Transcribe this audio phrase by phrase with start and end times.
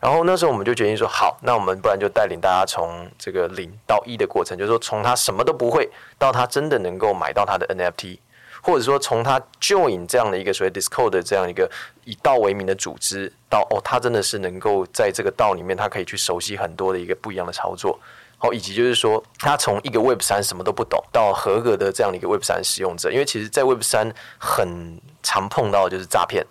[0.00, 5.88] 然后那时候我们就决定说，好，那我们不然就带领大家从这个零到一的过程，就是说从他什么都不会
[6.18, 8.18] 到他真的能够买到他的 NFT，
[8.62, 11.70] 或者说从他 join 这样的一个所谓 Discord 的这样一个
[12.04, 17.98] 以道为名的组织，到哦，他真的是能够在这个道里面，他可以去熟悉很多的一个不一样的操作，
[18.38, 26.44] 好，以及就是说他从一个 Web 三什么都不懂到合格的这样的一个 Web 三使用者，因为其实，在 Web 三很常碰到的就是诈骗，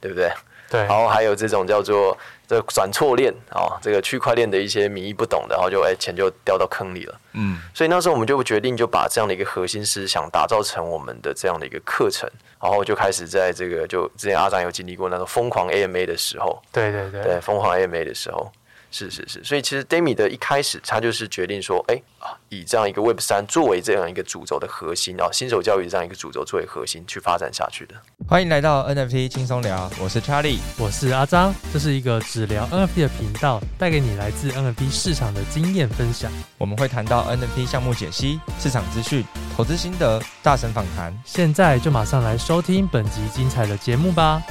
[0.00, 0.32] 对不对？
[0.72, 2.16] 对，然后还有这种叫做。
[2.48, 7.20] 这转错链啊，这个区块链的一些名义不懂的，然后就哎钱就掉到坑里了。
[7.32, 12.28] 嗯，所以那时候我们就决定就把这样的一个核心思想打造成我们的这样的一个课程，
[12.60, 18.52] 然后就开始在这个就之前阿张有经历过那种疯狂 AMA 的时候，对对对，对疯狂 AMA 的时候。
[18.92, 27.94] 是是是，所以其实 Demi 的一开始，他就是决定说，哎啊，以这样一个 Web 三作为这样一个主轴的核心啊，新手教育这样一个主轴作为核心去发展下去的。
[28.28, 36.30] 欢迎来到 NFT 轻松聊，我是 Charlie，我是阿张，这是一个只聊 NFT 的频道，带给你来自 NFT 市场的经验分享。
[36.58, 39.24] 我们会谈到 NFT 项目解析、市场资讯、
[39.56, 41.18] 投资心得、大神访谈。
[41.24, 44.42] 现在就马上来收听本集精彩的节目吧。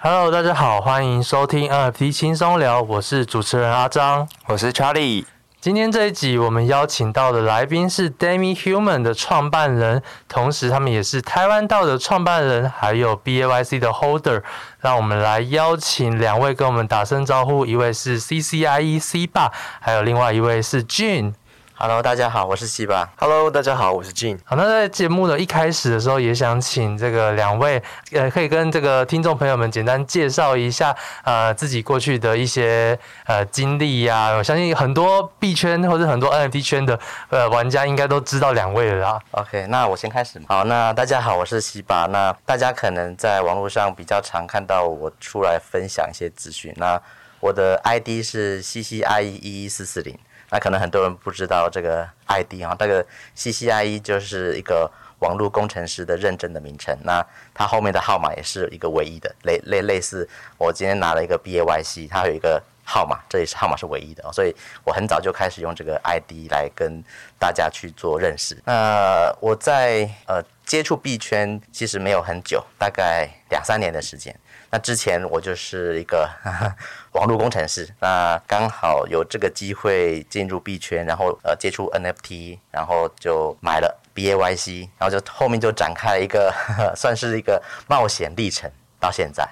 [0.00, 5.24] Hello，大家好，欢迎收听 NFT 轻松聊，我是主持人阿张，我是 Charlie。
[5.60, 14.44] 今天这一集我们邀请到的来宾是 Demihuman 的创办人，同时他们也是台湾道的创办人，还有 BAYC 的 Holder。
[14.78, 21.34] 让我们来邀请两位跟我们打声招呼，一位是 CCIE C 爸，还有另外一位是 Gene。
[21.80, 23.08] Hello，大家好，我是西巴。
[23.16, 24.36] Hello，大家好，我是 Gene。
[24.42, 34.30] 好，那在节目的一开始的时候，也想请这个两位，呃，可以跟这个听众朋友们简单介绍一下，呃，自己过去的一些呃经历呀。
[34.30, 36.98] 我相信很多币圈或者很多 NFT 圈的
[37.28, 39.20] 呃玩家应该都知道两位了啦。
[39.30, 40.42] OK，那我先开始。
[40.48, 42.06] 好，那大家好，我是西巴。
[42.06, 46.74] 那大家可能在网络上比较常看到我出来分享一些资讯。
[46.76, 47.00] 那
[47.38, 50.18] 我的 ID 是 CCIE 一一四四零。
[50.50, 53.04] 那可能很多人不知道这个 ID 啊，这个
[53.36, 56.96] CCIE 就是一个网络工程师的认证的名称。
[57.02, 64.24] 那它后面的号码也是一个唯一的，类类类似我今天拿了一个 BAYC，它有一个号码，这也是号码是唯一的。
[64.32, 64.54] 所以
[64.84, 67.02] 我很早就开始用这个 ID 来跟
[67.38, 68.56] 大家去做认识。
[68.64, 74.34] 那我在呃接触币圈其实没有很久，大概两三年的时间。
[74.70, 76.76] 那之前我就是一个呵 呵
[77.12, 88.70] 网络工程师，那刚好有这个机会进入币圈，然后呃接触 NFT，然后就买了 BAYC，然后就后面就展开了一个呵 呵算是一个冒险历程
[89.00, 89.48] 到现在。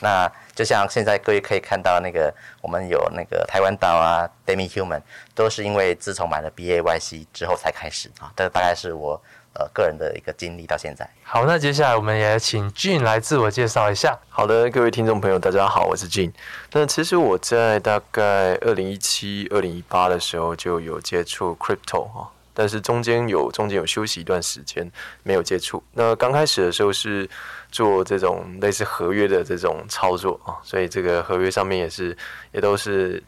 [0.00, 5.00] 那就像现在各位可以看到那个我们有那个台湾道啊，Demihuman
[5.34, 9.22] 都是因为自从买了 BAYC 之后才开始啊，这大概是我。
[9.58, 11.08] 呃，个人的一个经历到现在。
[11.22, 14.18] 好，那接下来我们也请 Gene 来自我介绍一下。
[14.28, 16.32] 好的，各位听众朋友，大家好，我是 Gene。
[16.72, 24.90] 那其实我在大概二零一七、二零一八的时候就有接触 Crypto 哈，但是中间有中间有休息一段时间
[25.22, 25.82] 没有接触。
[25.94, 27.26] 那刚开始的时候是
[27.72, 32.14] 做这种类似合约的这种操作啊，所以这个合约上面也是
[32.52, 33.22] 也都是。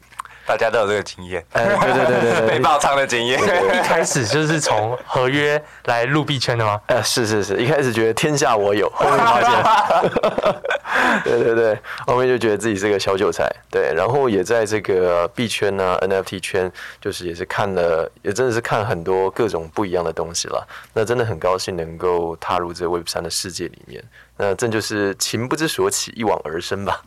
[0.49, 3.39] 大家都有这个经验，对对对对对，被 爆仓的经验。
[3.39, 6.81] 一开始就是从合约来入币圈的吗？
[6.87, 10.53] 呃，是是是，一开始觉得天下我有， 后面发现，
[11.23, 20.67] 对对对，后面就觉得自己是个小韭菜，对，然后也在这个币圈呢、啊、NFT 圈，就是也是看了，也真的是看很多各种不一样的东西了。
[20.95, 24.03] 那真的很高兴能够踏入这个 Web 三的世界里面。
[24.39, 27.03] 那这就是情不知所起，一往而深吧。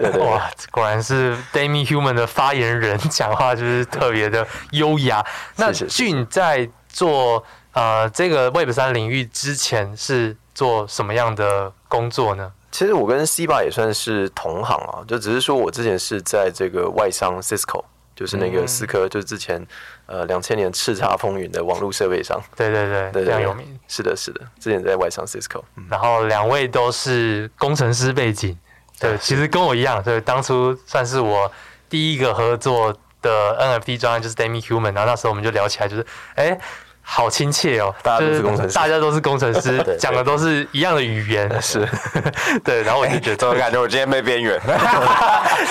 [0.00, 5.24] 对对哇，果然是 Demihuman 的发言人，讲话就是特别的优雅。
[5.56, 12.52] 那 Gene 在做呃这个 Web 三领域之前是做什么样的工作呢？
[12.72, 17.84] 其实我跟 C 爸也算是同行啊，就只是说我之前是在这个外商 Cisco，
[18.16, 19.64] 就是那个思科，嗯、就是之前
[20.06, 23.78] 呃两千年叱咤风云的网络设备商，对对对，对对对非常有名。
[23.86, 28.58] 是的，是的，之前在外商 Cisco，、嗯、然后两位都是工程师背景。
[29.02, 31.50] 对，其实跟我一样，对，当初算是我
[31.90, 36.06] 第一个合作的 NFT 专案就是 Demihuman，然后那时候我们就聊起来，就是
[36.36, 36.58] 哎。
[37.04, 41.86] 好亲切哦，大家都是工程师，大家都是工程师， 讲的都是一样的语言， 是，
[42.64, 42.82] 对。
[42.82, 44.58] 然后我就觉得，怎么感觉我今天被边缘？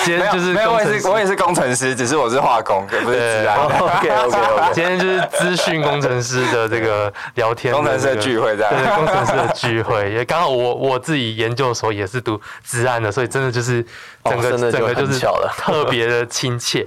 [0.04, 3.58] 今天就是，没有，我也是，我也是工程师，只是我是化工，不是资安。
[3.58, 10.12] OK OK OK，今天就是资讯工程师的这个聊天，工程师的聚会，这样，对，工程师的聚会。
[10.12, 13.84] 也刚好我我自己研究所也是读资安的，所以真的就是
[14.24, 15.18] 整个整个就是
[15.56, 16.86] 特别的亲切。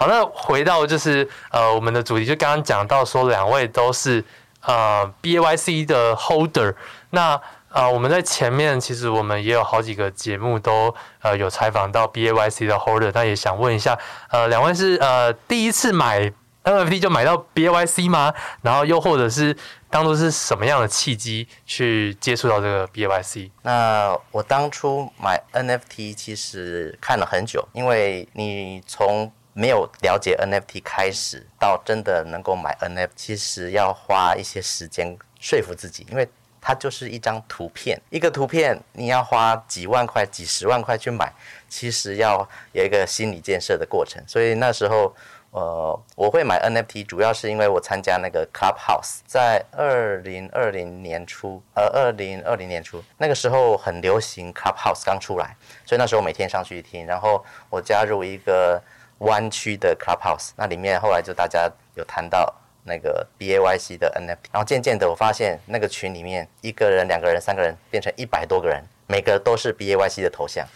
[0.00, 4.24] 好，那回到就是呃，我们的主题就刚刚讲到说，两位都是
[4.62, 6.74] 呃 BAYC 的 holder。
[7.10, 7.38] 那、
[7.68, 13.98] 呃，我们在前面其实我们也有好几个节目都呃有采访到 BAYC 的 Holder，那也想问一下，
[14.30, 16.32] 呃，两位是呃第一次买
[16.64, 18.32] NFT 就买到 BAYC 吗？
[18.62, 19.54] 然后又或者是
[19.90, 23.50] 当初是什么样的契机去接触到这个 BAYC？
[23.60, 36.26] 那我当初买 NFT 其实看了很久，因为你从没有了解 NFT 开始到真的能够买 NFT，其实要花一些时间说服自己，因为。
[36.62, 41.32] 它就是一张图片，一个图片你要花几万块、几十万块去买，
[41.70, 44.22] 其实要有一个心理建设的过程。
[44.26, 45.10] 所以那时候，
[45.52, 58.78] 呃，我会买 NFT，主要是因为我参加那个 Clubhouse，在二零二零年初，呃，二零二零年初那个时候很流行 Clubhouse 刚出来，所以那时候每天上去听，然后我加入一个
[59.20, 62.54] 湾区的 Clubhouse，那里面后来就大家有谈到。
[62.82, 70.66] 那个 B A Y C 的 N F T，然后渐渐的我发现那个群里面一个人、两个人、三个人变成一百多个人，每个都是 B A Y C 的头像。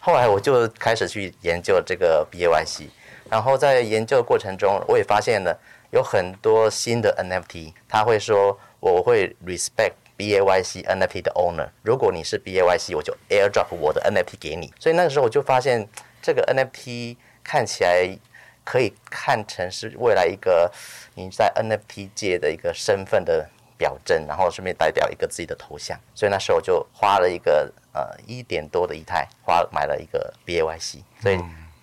[0.00, 2.88] 后来我就开始去研究这个 B A Y C，
[3.30, 5.56] 然后在研究的过程中，我也发现了
[5.92, 12.64] 有很多新的 N F T，他会说我会 respect B A Y C N F T 的 owner，如果你是 B A
[12.64, 14.74] Y C，我就 airdrop 我的 N F T 给你。
[14.80, 15.88] 所以那个时候我就发现
[16.20, 18.18] 这个 N F T 看起来。
[18.64, 20.70] 可以看成是未来一个
[21.16, 23.44] 你在 NFT 界的一个身份的
[23.76, 31.40] 表征，然后顺便代表一个自己的头像，所以那时候就花了一个呃一点多的以太，花买了一个 BAYC，所以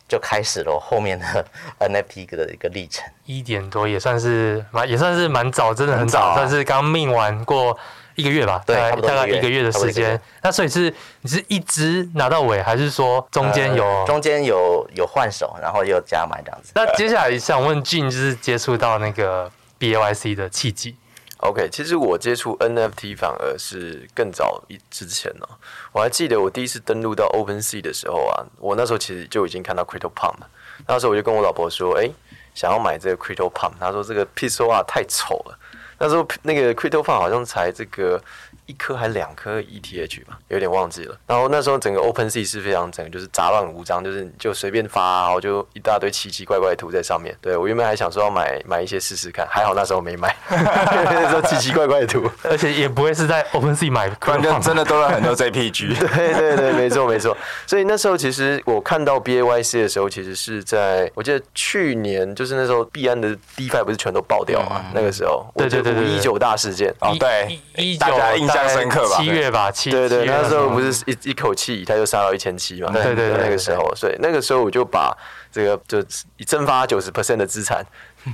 [0.08, 1.46] 就开始了后面的
[1.80, 3.06] NFT 的一个历程。
[3.26, 7.78] 一点多也算是蛮也算是蛮早，真的很早，算是刚命完过。
[8.16, 10.20] 一个月吧，对，大概大概一个月的时间。
[10.42, 16.72] 那所以是你是一直拿到尾，还是说中间有、呃、中间有有换手，然后又加买这样子？
[16.76, 20.96] 那接下来想问俊，就是接触到那个 BAYC 的契机。
[21.38, 25.56] OK，其实我接触 NFT 反而是更早一之前呢、喔。
[25.94, 30.50] 我还记得我第一次登录到 OpenSea 的时候啊，我那时候其实就已经看到 CryptoPump，了。
[30.86, 32.14] 那时候我就跟我老婆说：“哎、欸，
[32.54, 35.58] 想要买这个 CryptoPump，。”她说：“这个 Pixel 啊太丑了。”
[36.00, 38.22] 那时候那个 CryptoPunk 好像才这个
[38.70, 41.18] 一颗还两颗 ETH 吧，有点忘记了。
[41.26, 47.36] 然后那时候整个 OpenSea 是非常整个就是杂乱无章，就是就随便发，然后就一大堆奇奇怪怪的图在上面。
[47.42, 55.98] 对，我原本还想说要买买一些试试看，还好那时候没买， 那时候奇奇怪怪的图，而且也不会是在 OpenSea 买，反正真的多了很多 JPG。
[56.16, 57.36] 对对对，没错没错。
[57.68, 64.82] 所以那时候其实我看到 BAYC 的时候，其实是在我记得去年就是那时候币安的 DeFi 不是全都爆掉嘛？
[64.86, 66.00] 嗯、那个时候，对对对。
[66.00, 67.60] 五一九大事件哦，对，
[68.00, 69.18] 大家印象深刻吧？
[69.18, 72.92] 七月吧，七对对，那时候不是一一口气他就杀到一千七嘛？
[72.92, 75.16] 对对对，那个时候，所以那个时候我就把
[75.52, 76.02] 这个就
[76.46, 77.86] 蒸发九十 percent 的资产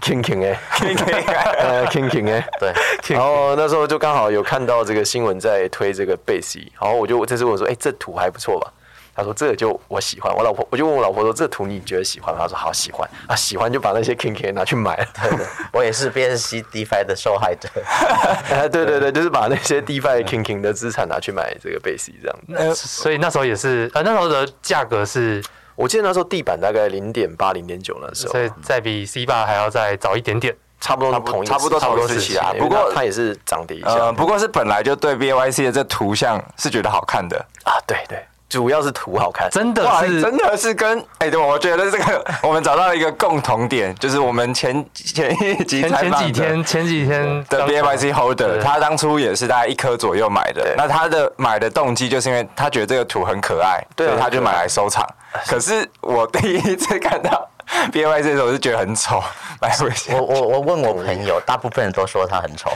[0.02, 2.74] ，king king 哎，king king king king 哎，对，
[3.16, 8.72] 然后那时候就刚好有看到这个新闻在推这个 Base，然后我就这次我说，哎，这图还不错吧？
[9.16, 17.70] 他说：“这个就我喜欢，我老婆我就问我老婆说，这图你觉得喜欢吗？”他说：“好喜欢啊，喜欢就把那些 King King 拿去买了。”对对，我也是 BSC DeFi 的受害者。
[18.70, 22.38] 对对对，就是把那些 DeFi King King 的资产拿去买这个 Base 这样。
[22.56, 25.42] 呃，所以那时候也是，呃，那时候的价格是，
[25.76, 32.54] 我记得那时候地板大概零点八、零点九那时候，所以再比 C 八还要再早一点点，差不多同一差不多同时期啊。
[32.60, 33.88] 不过它也是涨跌一下。
[33.94, 38.22] 呃，不过是本来就对 BAYC 的这图像是觉得好看的啊，对对。
[38.56, 55.06] 主要是图好看，真的是，真的是跟哎，对，我觉得这个 我们找到了一个共同点，就是我们前前一集前前几天前几天的 BAYC Holder，他当初也是大概一颗左右买的，那他的买的动机就是因为他觉得这个图很可爱，所以他就买来收藏。
[55.48, 57.50] 可是我第一次看到。
[57.92, 59.20] BAYC 的时候我就觉得很丑，
[59.60, 60.14] 买回去。
[60.14, 62.70] 我我我问我朋友，大部分人都说他很丑。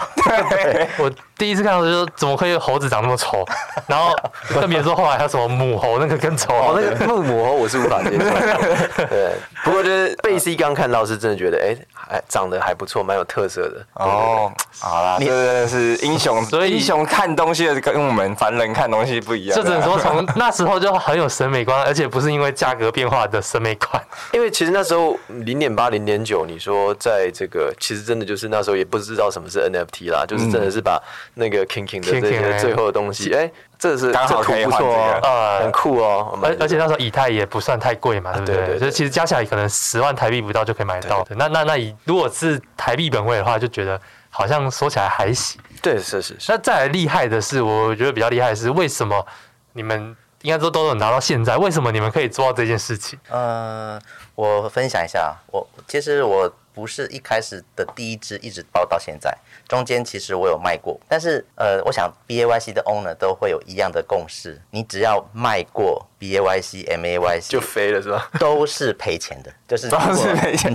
[0.50, 3.46] 对， 我第一次看到就说，怎么可以猴子长那么丑？
[3.88, 4.14] 然后
[4.50, 6.54] 更别说后来还有什么母猴，那个更丑。
[6.54, 8.26] 哦，那个那个母猴我是无法接受。
[9.08, 13.86] 对，不过就是贝 C 刚看到是真的觉得，哎，还长得还不错，蛮有特色的。
[13.94, 19.56] 哦，好啦，这真的是英雄，所以英雄看东西的跟我们凡人看东西不一样。
[19.56, 24.04] 这只能说从那时候就很有审美观，而且不是因为价格变化的审美观，
[24.34, 24.80] 因为其实那。
[24.80, 30.98] 那时候零点八零点九，你说在这个其实真的就是那时候也不知道什么是 NFT 啦，就是真的是把
[31.34, 34.82] 那个 King King 的这些最后的东西，哎，这是刚好可以换，
[35.22, 36.38] 呃，很酷哦。
[36.44, 38.78] 而而且那时候以太也不算太贵嘛，对不对？
[38.78, 41.26] 对，就其实加起来可能十万台币不到就可以买到。
[41.32, 45.62] 那那那以如果是台币本位的话，就觉得好像说起来还行。
[45.82, 46.52] 对，是是是。
[46.52, 49.26] 那再来厉害的是，我觉得比较厉害的是，为什么
[49.74, 51.58] 你们应该说都能拿到现在？
[51.58, 53.18] 为什么你们可以做到这件事情？
[53.30, 54.00] 呃。
[54.36, 59.36] 我分享一下，我其实我不是一开始的第一支一直包到现在，
[59.68, 67.50] 中间其实我有卖过，但是呃，我想 B A Y C 的 owner 都会有一样的共识，你只要卖过 B A Y C M A Y C
[67.50, 68.30] 就飞了是吧？
[68.40, 69.90] 都是赔钱的， 就是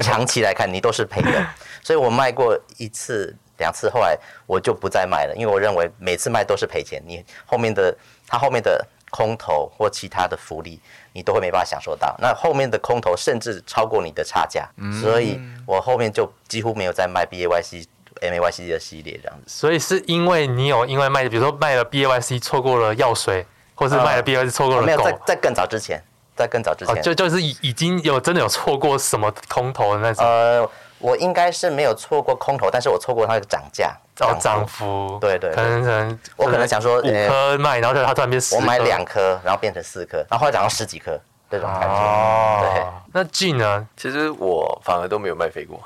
[0.01, 1.47] 长期来看，你都是赔的。
[1.83, 7.97] 所以我卖过一次两次，后来我就不再卖了，因为我认为每次卖都是赔钱，你后面的
[8.27, 10.81] 它后面的空投或其他的福利。
[11.17, 17.87] 你都会没办法享受到，那后面的空头甚至超过你的差价，嗯、所以我后面就几乎没有再卖 B A Y C
[18.21, 19.45] M A Y C 的系列这样子。
[19.47, 23.47] 所以是因为你有因为卖，比如说卖了 B A Y C 错过了药水，
[23.77, 26.03] 或是卖了 B A Y C 错过了、嗯、没有在在更早之前，
[26.35, 30.27] 在更早之前，哦、就就是已已经有真的有错过什么空头的那种。
[30.27, 30.69] 呃，
[31.05, 33.95] 我应该是没有错过空头，但是我错过它的涨价。
[34.21, 41.21] 哦，涨幅，对对，可能可能我可能想说五颗卖，然后就它突然变四颗，我买两颗，然后变成四颗，然后后来涨到十几颗，
[41.51, 41.89] 这种感觉。
[41.89, 42.85] 哦，对。
[43.13, 43.87] 那 Gene 呢？
[43.97, 45.79] 其实我反而都没有卖飞过。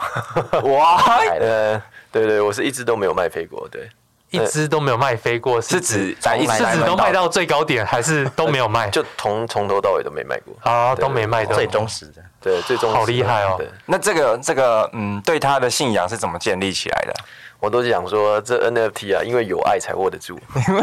[0.70, 0.98] 哇，
[1.40, 1.82] 呃，
[2.12, 3.88] 对对，我是一直都没有卖飞过，对，
[4.30, 8.90] 一只都没有卖飞过，是指一直都卖到最高点， 还是都没有卖？
[8.90, 10.54] 就从从头到尾都没卖过。
[10.70, 12.96] 啊，都没卖到，最忠实的，对，最忠实。
[12.96, 13.58] 好厉害哦。
[13.86, 17.14] 那这个这个，嗯，对他的信仰是怎么建立起来的？
[17.60, 20.38] 我都讲说，这 NFT 啊，因为有爱才握得住，
[20.68, 20.82] 因为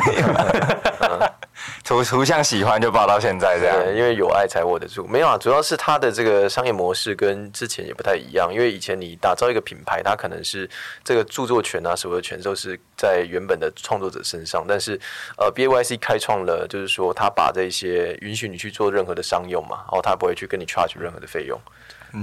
[1.83, 5.07] 图图像喜欢就抱到现在这样，因为有爱才握得住。
[5.07, 8.53] 没有啊，主要是它的这个商业模式跟之前也不太一样。
[8.53, 10.69] 因为以前你打造一个品牌，它可能是
[11.03, 14.65] 这个著作权啊，所有的权都是在原本的创作者身上。
[14.67, 14.99] 但是
[15.37, 21.59] 呃，BAYC 开创了，就是说他把这些允许你去做任何的商用嘛，然后他不会去跟你 charge 任何的费用。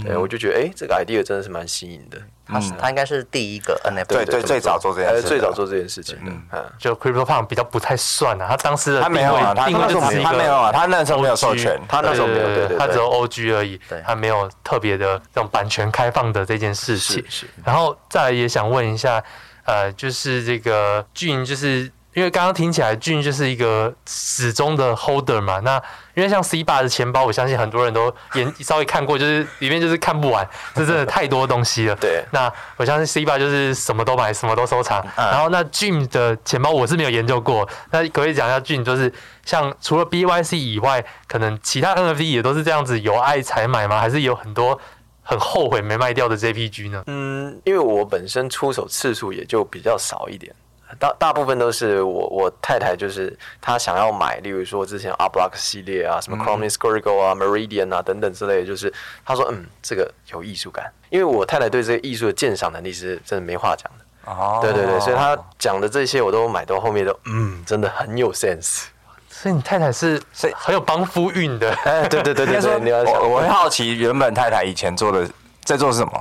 [0.00, 2.18] 对，我就觉得，哎，这个 idea 真的是蛮新颖的。
[2.46, 6.32] 他是，他应该是第一个 NFT，对对，最早做这件事，最早做这件事情的。
[6.52, 17.24] 嗯，就 CryptoPunk 比较不太算啊，他当时的他没有啊，他那时候他没有啊，他那时候没有授权，他那时候没有，对对，他只有 OG 而已，他没有特别的这种版权开放的这件事情。
[17.28, 19.22] 是，然后再来也想问一下，
[19.64, 21.90] 呃，就是这个 Gene 就是。
[22.14, 25.60] 因为刚刚听起来，Gene 就是一个始终的 holder 嘛。
[25.60, 25.82] 那
[26.14, 31.96] 因为像 C 爸的钱包，我相信很多人都也 稍微看过，就是里面就是看不完，这真的太多东西了。
[31.96, 32.22] 对。
[32.30, 35.00] 那我相信 C 爸就是什么都买，什么都收藏。
[35.16, 39.10] 嗯、然后那 Gene 的钱包我是没有研究过，那可以讲一下 Gene 就是
[39.46, 43.98] 像除了 BYC 以外，可能其他 NFT 也都是这样子有爱才买吗？
[43.98, 44.78] 还是有很多
[45.22, 47.02] 很后悔没卖掉的 JPG 呢？
[47.06, 50.54] 嗯，因为我本身出手次数也就比较少一点。
[50.98, 58.92] 大大部分都是我我太太，就是她想要买，例如说之前 Art Blocks 系列啊，什么 Chromium Squircle 啊、Meridian 啊等等之类的，就是
[59.24, 64.32] 她说嗯，这个有艺术感，因为我太太对这个艺术的鉴赏能力是真的没话讲的。
[64.32, 68.84] 哦，对对对，所以她讲的这些我都买到后面都嗯，真的很有 sense。
[69.28, 70.22] 所以你太太是
[70.54, 71.72] 很有帮夫运的。
[71.84, 75.28] 哎，对对对对对，我我会好奇原本太太以前做的。
[75.64, 76.12] 在做什么？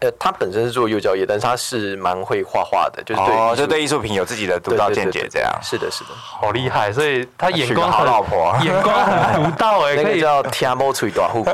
[0.00, 5.52] 呃，他本身是做幼教业，但是他是蛮会画画的，就是对，哦，就对艺术品有自己的独到见解，这样。
[5.62, 11.44] 是的，是的，好厉害，所以他眼光好，老婆 眼光很独到哎，可以叫天猫吹大户。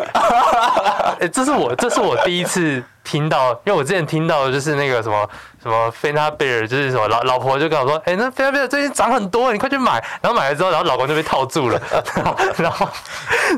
[1.19, 5.29] 哎， 这是我，这是我第一次听到，因为我之前听到的就是那个什么
[5.63, 9.95] 什么菲娜贝尔，就是什么老老婆就跟我说，哎，那菲娜贝尔最近涨很多，你快去买。
[10.21, 11.81] 然后买了之后，然后老公就被套住了，
[12.59, 12.89] 然后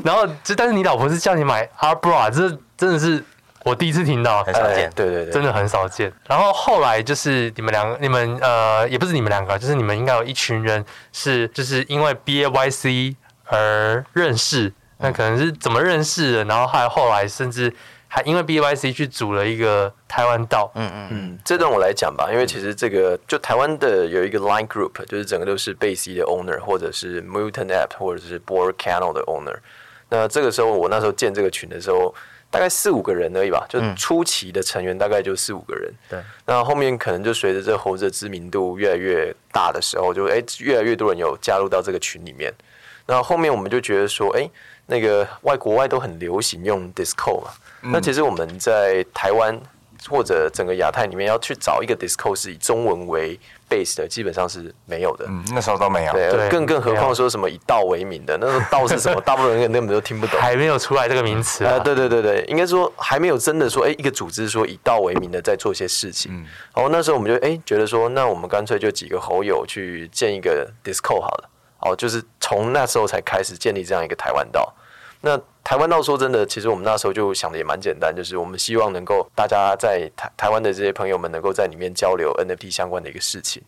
[0.03, 3.23] 然后就但是你老婆是叫你买 Art Bra，这真的是。
[3.69, 6.11] 我第一次听到，很少见，对对对，真的很少见。
[6.27, 10.83] 然后后来就是你们两个，你们呃，也不是你们两个，就是你们应该有一群人
[11.13, 16.45] 是就是因为 B A Y C 而认识，那可能是怎么认识的？
[16.45, 17.71] 然后还后来甚至
[18.07, 20.71] 还因为 B A Y C 去组了一个台湾道。
[20.73, 29.57] 嗯嗯嗯，这段我来讲吧，因为其实这个就台湾的有一个 Line Group，就是整个都是贝 C 的 owner，或者是 Mutant App，或者是 Board Canal 的 owner。
[30.09, 32.11] 那这个时候我那时候建这个群的时候。
[32.51, 35.93] 大概四五个人而已吧，就初期的成员大概就四五个人。
[36.09, 42.53] 对，那后面可能就随着这猴子的知名度越来越大的时候，就哎越来越多人有加入到这个群里面。
[43.05, 44.49] 那后面我们就觉得说，哎，
[44.87, 47.51] 那个外国外都很流行用 Discord 嘛，
[47.81, 49.59] 那其实我们在台湾。
[50.07, 53.39] 或者整个亚太里面要去找一个 Discord 是以中文为
[53.69, 55.25] base 的，基本上是没有的。
[55.27, 56.13] 嗯，那时候都没有。
[56.13, 59.19] 对，对更更何况说什么以道为名的，那个道是什么？
[59.21, 60.39] 大部分人根本都听不懂。
[60.39, 61.79] 还没有出来这个名词啊、呃？
[61.81, 66.31] 对对对对，应该说还没有真的说，哎，一个组织说以道为名的在做些事情。
[66.33, 66.45] 嗯。
[66.73, 71.49] 然后那时候我们就哎觉得说，那我们干脆就几个猴友去建一个 Discord 好了。
[71.81, 74.73] 哦，就是从那时候才开始建立这样一个台湾道。
[75.21, 83.61] 那台湾到说真的，其实我们那时候就想的也蛮简单，就是我们希望能够大家在台台湾的这些朋友们能够在里面交流 NFT 相关的一个事情，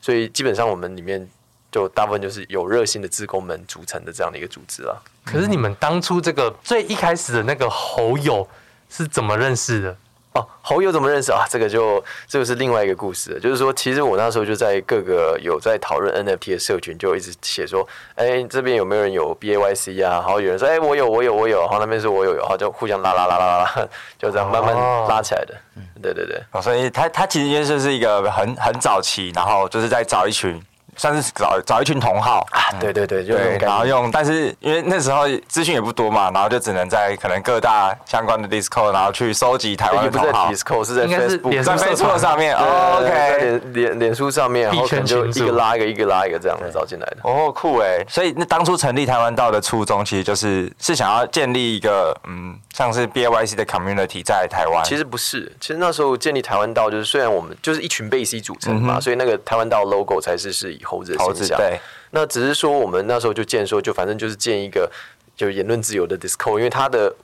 [0.00, 1.30] 所以基本上我们里面
[1.70, 5.00] 就大部分就是有热心的志工们组成的这样的一个组织了。
[5.24, 8.48] 可是你们当初这个最一开始的那个猴友
[8.90, 9.96] 是怎么认识的？
[10.34, 11.46] 哦，猴友怎么认识啊？
[11.48, 13.38] 这个就这个是另外一个故事。
[13.40, 17.86] 就是说，其实我那时候就在各个有在讨论 NFT 的社群，就一直写说，
[18.16, 20.14] 哎，这边有没有人有 BAYC 啊？
[20.14, 21.60] 然后有人说，哎，我有，我有，我有。
[21.60, 23.88] 然后那边说我有，然后就互相拉拉拉拉拉拉，
[24.18, 24.74] 就这样慢慢
[25.06, 25.54] 拉起来的。
[25.76, 26.42] 嗯、哦，对对对。
[26.50, 30.60] 哦，所以他他其实就是一个很很早期，然后就是在找一群。
[30.96, 40.46] 算是找找一群同好啊，对对对，就对，然后用，但是因为那时候资讯也不多嘛，然后就只能在可能各大相关的 Discord，然后去收集台湾的同好。
[40.46, 42.54] 不是 Discord，是在 Facebook，在 Facebook 上面。
[42.54, 47.16] OK，脸脸脸书上面，然后可能就一个拉一个，一个拉一个这样子找进来的。
[47.22, 48.04] 哦，酷哎！
[48.08, 54.84] 所以那当初成立台湾道的初衷，其实就是是想要建立一个嗯，像是 BAYC 的 community 在台湾。
[54.84, 60.83] 其实不是，其实那时候建立台湾道，就是虽然我们就是一群 BAYC 组成嘛，所以那个台湾道 logo 才是是以。
[60.84, 61.78] 猴子的形象，对，
[62.10, 64.90] 那只是说我们那时候就建说，就反正就是建一个
[65.34, 67.14] 就是言论自由的 Discord，因为他的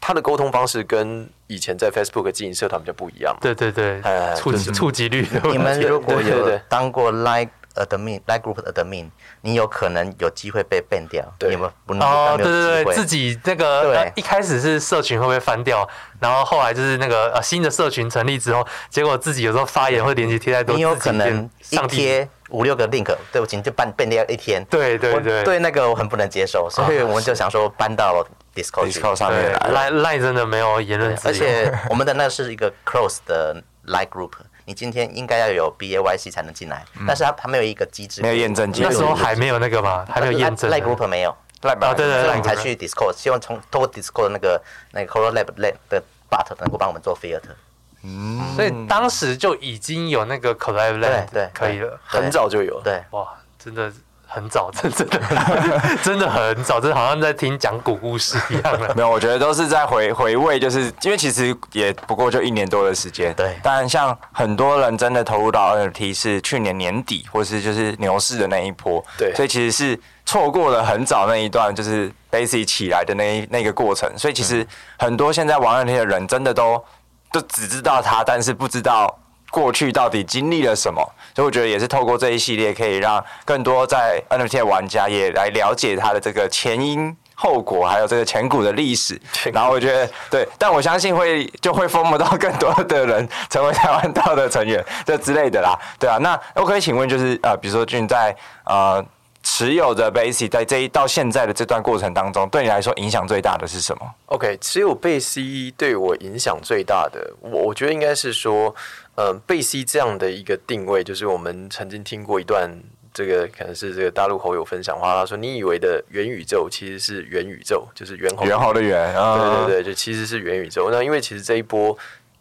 [0.00, 3.34] 他的沟通方式跟以前在 Facebook 经营社团比较不一样。
[3.40, 4.02] 对对对，
[4.36, 5.26] 触及触及率。
[5.44, 9.10] 你们如果有当过 Like Admin、Like Group Admin，
[9.42, 11.24] 你有可能有机会被 ban 掉。
[11.38, 12.04] 对，有没有？
[12.04, 15.88] 哦，对对对，自己那个对一开始是社群会不会翻掉，
[16.20, 22.28] 然后后来就是那个呃新的社群成立之后，结果自己有时候发言会连接贴在都，你有可能一贴。
[22.50, 24.64] 五六个 link，对不起，就 ban 掉一天。
[24.66, 29.90] 对对对，对那个我很不能接受，所以我们就想说搬到 Discord Discord 上面来。
[29.90, 34.32] Line Line 真的没有言论自由，而且我们的那是一个 close 的 Like Group，
[34.64, 38.88] 你今天应该要有 BAYC 才能进来，但是它它没有一个机制，没有验证机制。
[38.88, 40.70] 那时候还没有那个吗，还没有验证。
[40.70, 47.54] Lab Group 没有，Lab 啊对对对，你才去 Discord，希望从通过 Discord 那个那个 Color Lab Lab 的 Bot 能够帮我们做 filter。
[48.02, 53.90] 嗯，所以当时就已经有那个 collab land 对，可以了，很早就有，对，哇，真的
[54.34, 58.92] 很早，真的真的 真的很早，真的好像在听讲古故事一样的。
[58.96, 63.56] 没有，我觉得都是在回回味，就是因为其实也不过就一年多的时间，对。
[63.62, 74.66] 但像很多人真的投入到 NFT 是去年年底，或是就是牛市的那一波，对，所以其实是错过了很早那一段，就是 Basic 起来的那那个过程，所以其实
[74.98, 76.84] 很多现在玩 NFT 的人真的都。
[77.32, 79.12] 都只知道他，但是不知道
[79.50, 89.20] 过去到底经历了什么，所以我觉得也是透过这一系列，可以让更多在 NFT 的玩家也来了解它的这个前因后果，还有这个前古的历史。
[89.52, 95.78] 然后我觉得对，但我相信会就会 FOMO 到更多的人成为台湾道的成员，这之类的啦。
[95.98, 99.04] 对啊，那我可以请问，就是呃，比如说俊在呃。
[99.46, 108.74] 持有的 Base 在这一到现在的这段过程当中，对你来说影响最大的是什么？OK，持有 Base 对我影响最大的，我我觉得应该是说，
[109.16, 112.70] 嗯、呃，BAYC 这样的一个定位，就是我们曾经听过一段，
[113.12, 120.90] 这个可能是这个大陆猴友分享话，他说：“你以为的元宇宙其实是元宇宙，就是猿猴猿猴的猿，啊、对对对，就其实是元宇宙。
[120.90, 121.96] 那因为其实这一波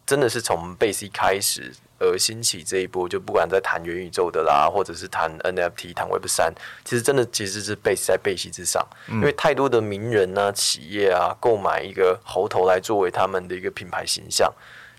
[0.05, 14.51] 真的是从 BAYC 开始。”而兴起这一波，就不管在谈元宇宙的啦，或者是谈 NFT、谈 Web 三，其实真的其实是 base 在 BAYC 之上，因为太多的名人啊、企业啊，购买一个猴头来作为他们的一个品牌形象。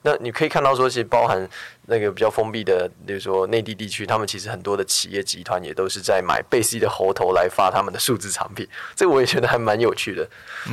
[0.07, 1.49] 那你可以看到说，其实包含
[1.87, 8.69] 那个比较封闭的，比如说内地地区，他们其实很多的企业集团也都是在买 BAYC 的猴头来发他们的数字产品。
[8.95, 10.29] 这个我也觉得还蛮有趣的。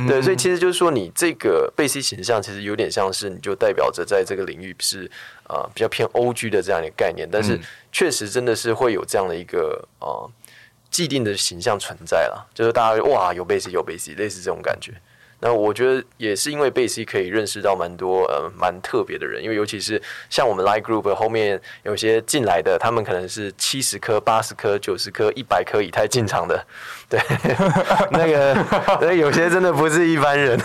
[0.06, 5.10] 对，所以其实就是说，你这个 BAYC 形象其实有点像是，你就代表着在这个领域是
[5.44, 7.26] 啊、呃、比较偏 OG 的这样一个概念。
[7.32, 7.58] 但是
[7.90, 10.30] 确实真的是会有这样的一个啊、呃、
[10.90, 14.92] 既定的形象存在了，就是大家哇有 BAYC 有 BAYC 类似这种感觉。
[15.44, 20.00] 那我觉得也是因为 BAYC 可以认识到蛮多呃蛮特别的人，因为尤其是
[20.30, 26.64] 像我们 Like Group 后面有些进来的，他们可能是七十颗、八十颗、九十颗、一百颗以太进场的，
[27.08, 27.20] 对，
[28.12, 30.56] 那个那有些真的不是一般人，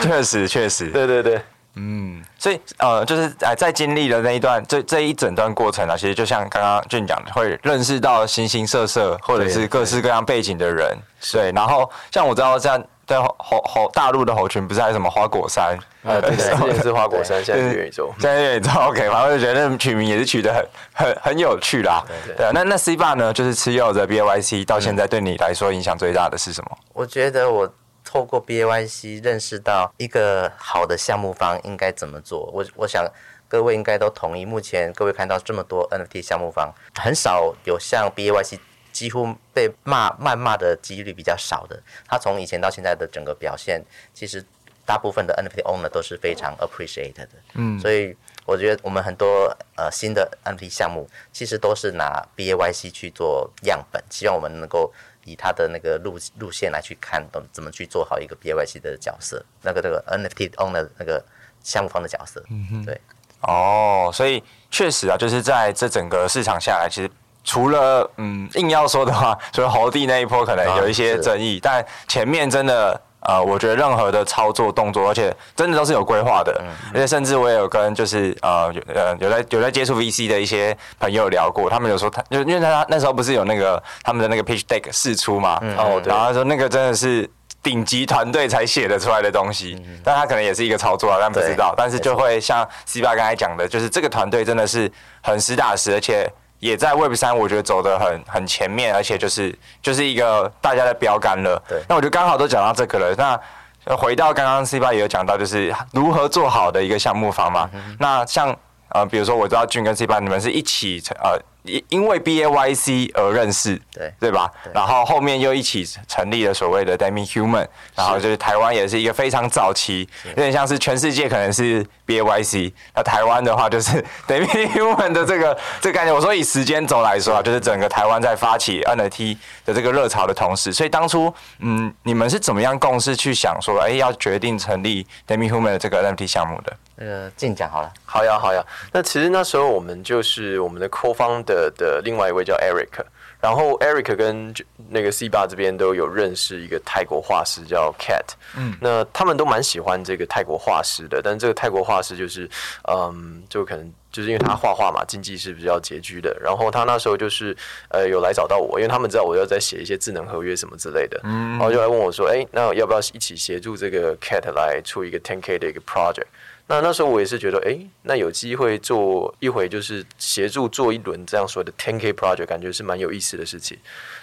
[0.00, 1.42] 确实确实， 对对对，
[1.74, 10.96] 嗯，所以呃就是哎在经历了那一段这这一整段过程啊，其实就像刚刚俊讲的，会认识到形形色色或者是各式各样背景的人，
[11.30, 12.68] 对，然后像我知道这
[13.12, 13.22] 样。
[13.22, 15.78] 对猴猴大陆的猴群不是还有什么花果山？
[16.02, 22.02] 呃、嗯，对，之前是花果山， 现在是元宇宙，现在元宇宙 OK，反正我就觉得那取名也是取得很很很有趣啦。
[22.06, 23.32] 对对，对，那那 C 爸呢？
[23.32, 26.78] 就是持有的 BAYC 到现在对你来说影响最大的是什么？
[26.92, 27.72] 我觉得我
[28.04, 32.50] 透过 BAYC 认识到一个好的项目方应该怎么做。
[32.52, 33.06] 我我想
[33.48, 38.58] 各位应该都同意，目前各位看到这么多 NFT 项目方，很少有像 BAYC。
[38.92, 44.44] 几乎被骂谩骂的几率比较少的，他从以前到现在的整个表现，其实
[44.84, 47.30] 大部分的 NFT owner 都是非常 appreciated 的。
[47.54, 54.92] 嗯，所以我觉得我们很多呃新的 NFT 项目，其实都是拿 BAYC 去做样本，希望我们能够
[55.24, 61.24] 以他的那个路路线来去看，懂怎么去做好一个 BAYC 的角色，那个那个 NFT owner 那个
[61.62, 62.44] 项目方的角色。
[62.50, 63.00] 嗯哼，对。
[63.42, 67.10] 哦，所以确实啊，就是在这整个市场下来，其实
[67.44, 73.00] 除了嗯硬要说的话，除了猴帝那一波可能有一些争议，啊、但前面真的。
[73.24, 87.30] 呃，我觉得任何的操作动作，而且真的都是有规划的，嗯嗯、而且甚至我也有跟就是呃有呃有在有在接触 VC 的一些朋友聊过，他们有说他就因为他那时候不是有那个他们的那个 pitch deck 试出嘛，嗯、然后他说那个真的是
[87.62, 94.90] 顶级团队才写得出来的东西，嗯、但他可能也是一个操作啊，但不知道，但是就会像 C 爸刚才讲的，就是这个团队真的是
[95.22, 96.28] 很实打实，而且。
[96.62, 101.60] 也在 Web 三，我觉得走得很很前面，而且就是就是一个大家的标杆了。
[101.68, 103.12] 对，那我就刚好都讲到这个了。
[103.16, 107.68] 那回到刚刚 C 八也有讲到，就是如何做好的一个项目方嘛。
[107.74, 108.56] 嗯、那像
[108.90, 111.36] 呃，比如说我知道俊跟 C 八你们是一起呃。
[111.64, 114.50] 因因为 B A Y C 而认识，对对吧？
[114.64, 126.14] 对然后后面又一起成立了所谓的 Demi Human，然后就是台湾也是一个非常早期，有点像是全世界可能是 B A Y C，那台湾的话就是 Demi Human 的这个这个概念。
[126.14, 136.76] 我说以时间轴来说啊，就是整个台湾在发起 NFT 的这个热潮的同时，所以当初嗯，你们是怎么样共识去想说，哎，要决定成立 Demi Human 的这个 NFT 项目的？
[137.02, 138.64] 那个进讲好了，好呀好呀。
[138.92, 143.04] 那其实那时候我们就是我们的 co-founder 的另外一位叫 Eric，
[143.40, 144.54] 然后 Eric 跟
[144.88, 152.48] 那个 C 八这边都有认识一个泰国画师叫 Cat，嗯，那他们都蛮喜欢这个泰国画师的，但这个泰国画师就是，
[152.88, 157.56] 嗯，就可能就是因为他画画嘛，经济是比较拮据的，然后他那时候就是
[157.88, 166.26] 呃有来找到我，因为他们知道我要在写一些智能合约什么之类的，嗯，然后就来问我说，哎，那要不要一起协助这个 Cat 来出一个 10K 的一个 project？
[166.68, 173.76] 那那时候我也是觉得，哎、欸，那有机会做一回，就是协助做一轮这样所谓的 10K project，感觉是蛮有意思的事情。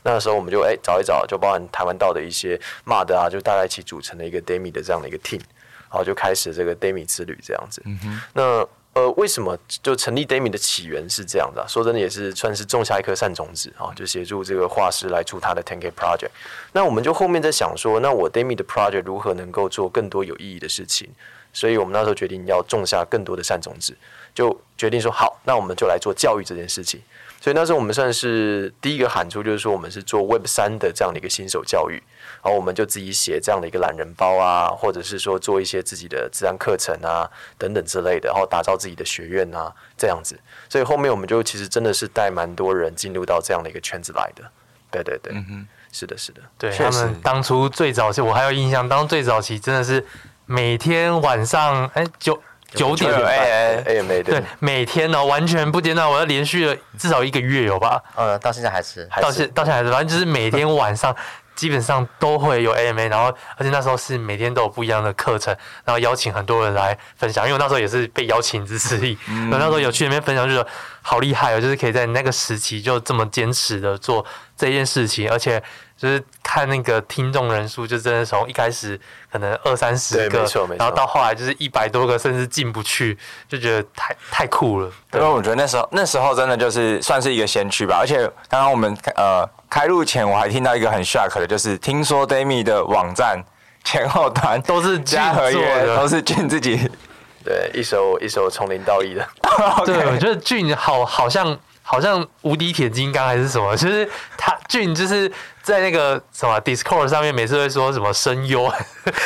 [0.03, 5.41] 那时候我们就哎、欸、找一找，就包含台湾道的一些 MOD 啊，就大家一起组成了一个 Demi 的这样的一个 team，
[5.89, 7.83] 然后就开始这个 Demi 之旅这样子。
[7.85, 11.67] 嗯、那呃，为什么就成立 Demi 的起源是这样的、啊？
[11.67, 16.31] 说真的，也是算是种下一颗善种子啊，就协助这个画师来出他的 10K project。
[16.71, 21.07] 那我们就后面在想说，那我 Demi 的 project 如何能够做更多有意义的事情？
[21.51, 23.95] 所以我们那时候决定要种下更多的善种子，
[24.33, 27.01] 就决定说好，那我们就来做教育这件事情。
[27.41, 31.95] 所以那时候我们算是第一个喊出，就是说我们是做 Web 三的这样的一个新手教育，
[32.43, 40.37] 然后我们就自己写这样的一个懒人包啊，或者是说做一些自己的自然课程啊等等之类的，然后打造自己的学院啊这样子。
[40.67, 44.43] 所以后面我们就其实真的是带蛮多人进入到这样的一个圈子来的。
[44.91, 50.05] 对对对，嗯哼，是的，是的，对他们当初最早期我还有印象，当最早期真的是。
[50.51, 52.41] 每天晚上哎九
[52.73, 58.01] 九点哎哎对每天呢、喔、完全不间断，我要连续了至少一个月有吧？
[58.15, 61.15] 呃，到现在还是，到现到现在还是，反正就是每天晚上
[61.59, 63.25] 基本上都会有 AMA，然后
[63.57, 70.65] 而且那时候是每天都有不一样的课程，然后邀请很多人来分享，因为我那时候也是被邀请之一，嗯、那时候有去那边分享，就是
[71.01, 75.61] 好厉害哦、喔，就是可以在那个时期就这么坚持的做这件事情，而且。
[75.99, 78.97] 就是看那个听众人数，就真的从一开始
[79.29, 80.45] 可能二三十个，
[80.77, 83.17] 然后到后来就是一百多个，甚至进不去，
[83.49, 84.89] 就觉得太太酷了。
[85.11, 87.97] 因为我觉得那时候那时候真的就是算是一个先驱吧。
[87.99, 88.15] 而且
[88.47, 93.43] 刚刚我们呃开录前，我还听到一个很 shock 的，就是听说 Demi 的网站
[93.83, 96.79] 前后端都是加合约， 都是俊自己
[97.45, 99.27] 对一手一手从零到一的。
[99.85, 101.57] 对，我觉得俊好好像。
[101.81, 105.27] 好像无敌铁金刚还是什么，就是他俊就是
[105.63, 108.71] 在那个什么 Discord 上面，每次会说什么声优，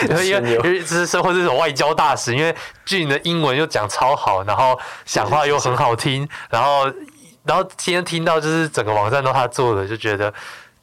[0.08, 6.90] 因为因为这是或者这种外交大使，因为俊的英文又讲超好，然后讲话又很好听，然后
[7.46, 10.34] 然后今天听到就是整个网站都他做的，就觉得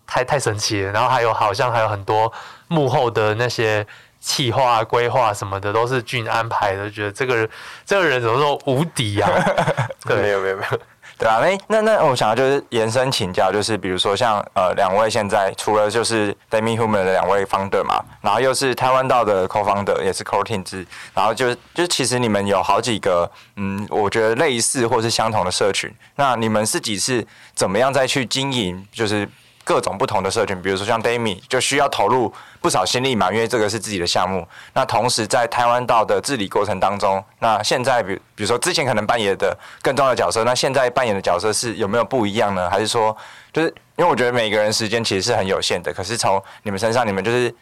[0.06, 0.92] 太太神奇了。
[0.92, 2.32] 然后还有好像还有很多
[2.68, 3.86] 幕后的那些
[4.20, 7.48] 企划规划什么的，都是俊安排的，觉得这个人
[7.86, 9.30] 这个人怎么说无敌啊？
[10.04, 10.80] 对，没有没有没有。
[11.20, 29.28] 对啊，那那那我想要就是延伸请教，就是比如说像呃两位现在除了就是 Demi Human 的两位 founder 嘛，然后又是台湾道的 co-founder，也是 Core Team 之，然后就就其实你们有好几个嗯，我觉得类似或是相同的社群，那你们自己是怎么样再去经营，就是？
[29.70, 34.44] 各种不同的社群，比如说像 Dami 就需要投入不少心力嘛，因为这个是自己的项目。
[34.74, 42.68] 那同时在台湾道的治理过程当中，那现在比比如说之前可能扮演的更重要的角色，那现在扮演的角色是有没有不一样呢？
[42.68, 43.16] 还是说，
[43.52, 47.54] 就是因为我觉得每个人时间其实是很有限的，可是从你们身上，你们就是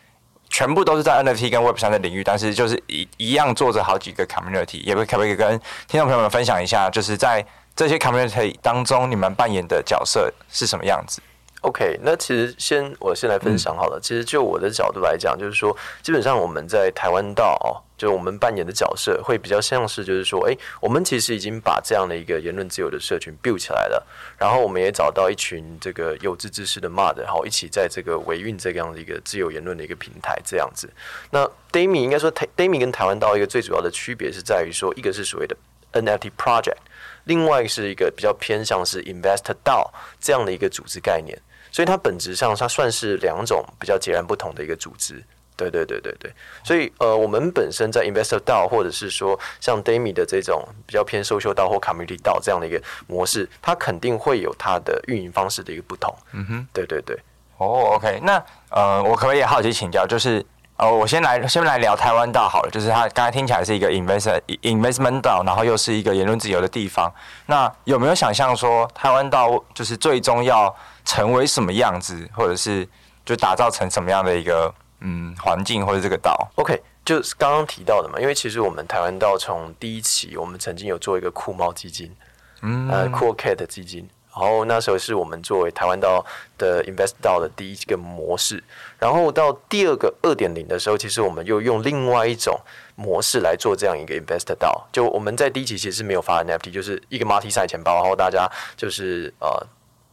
[0.48, 7.44] 全部都是在 NFT 跟 Web 三的领域，但是就是一一样做着好几个 community，也可不可以跟听众朋友们分享一下，就是在
[7.76, 11.20] 这些 community 当中，你们扮演的角色是什么样子？
[11.62, 13.98] OK，那其实先我先来分享好了。
[13.98, 24.06] 嗯、其实就我的角度来讲，就是说，基本上我们在台湾道哦，就我们扮演的角色会比较像是，就是说，哎，我们其实已经把这样的一个言论自由的社群 build 起来了，
[24.38, 30.88] 然后我们也找到一群这个有志之士的 mod，然后一起在这个维运这样的一个自由言论的一个平台这样子。
[31.30, 35.56] 那 Damie 应该说，Damie 跟台湾道一个最主要的区别是在于说，一个是所谓的
[35.92, 36.78] NFT project，
[37.24, 39.90] 另外是一个比较偏向是 Investor DAO
[40.20, 41.36] 这样的一个组织概念。
[41.70, 45.22] 所以它本质上，它算是两种比较截然不同的一个组织。
[45.56, 46.32] 对对对对对。
[46.62, 56.14] 所以呃，我们本身在 Investor DAO 或者是说像 Damie 的这种比较偏 Social DAO 或 Community DAO 这样的一个模式，它肯定会有它的运营方式的一个不同。
[56.32, 57.16] 嗯哼，对对对。
[57.56, 60.44] 哦、oh，OK，那呃，我可不可以好奇请教，就是
[60.78, 67.12] 呃，我先来先来聊台湾道好了，就是它刚才听起来是一个 Invest Investment DAO，然后又是一个言论自由的地方。
[67.46, 70.72] 那有没有想象说台湾道就是最终要
[71.04, 72.88] 成为什么样子，或者是
[73.24, 82.14] 就打造成什么样的一个嗯环境，或者这个道？OK，就是刚刚提到的嘛，因为其实我们台湾道从第一期，我们曾经有做一个酷猫基金，
[82.62, 84.08] 嗯，呃，Cool Cat 基金，
[84.38, 86.24] 然后那时候是我们作为台湾道
[86.56, 88.62] 的 Invest 道的第一个模式，
[88.98, 92.58] 然后到第二个二点零的时候，其实我们又用另外一种
[92.94, 99.66] 模式来做这样一个 Invest 道，就我们在第一期其实是没有发 NFT，就是一个 Multi 赛钱包，然后大家就是呃。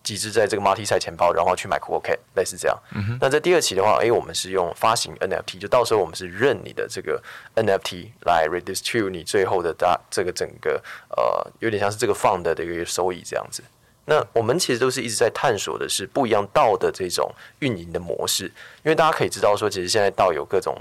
[0.05, 2.77] 集资在这个 Multi 赛钱包，然后去买 CoolCat，类似这样。
[2.93, 7.19] 嗯、哼那在第二期的话，诶，我们是用发行 NFT，就到时候我们是认你的这个
[7.55, 13.63] NFT 来 redistribute 你最后的大这个整个呃，有点像是这个 fund 的一个收益这样子。
[14.05, 18.45] 那我们其实都是一直在探索的是不一样道的这种运营的模式，
[18.83, 20.75] 因为大家可以知道说，其实现在道有各种。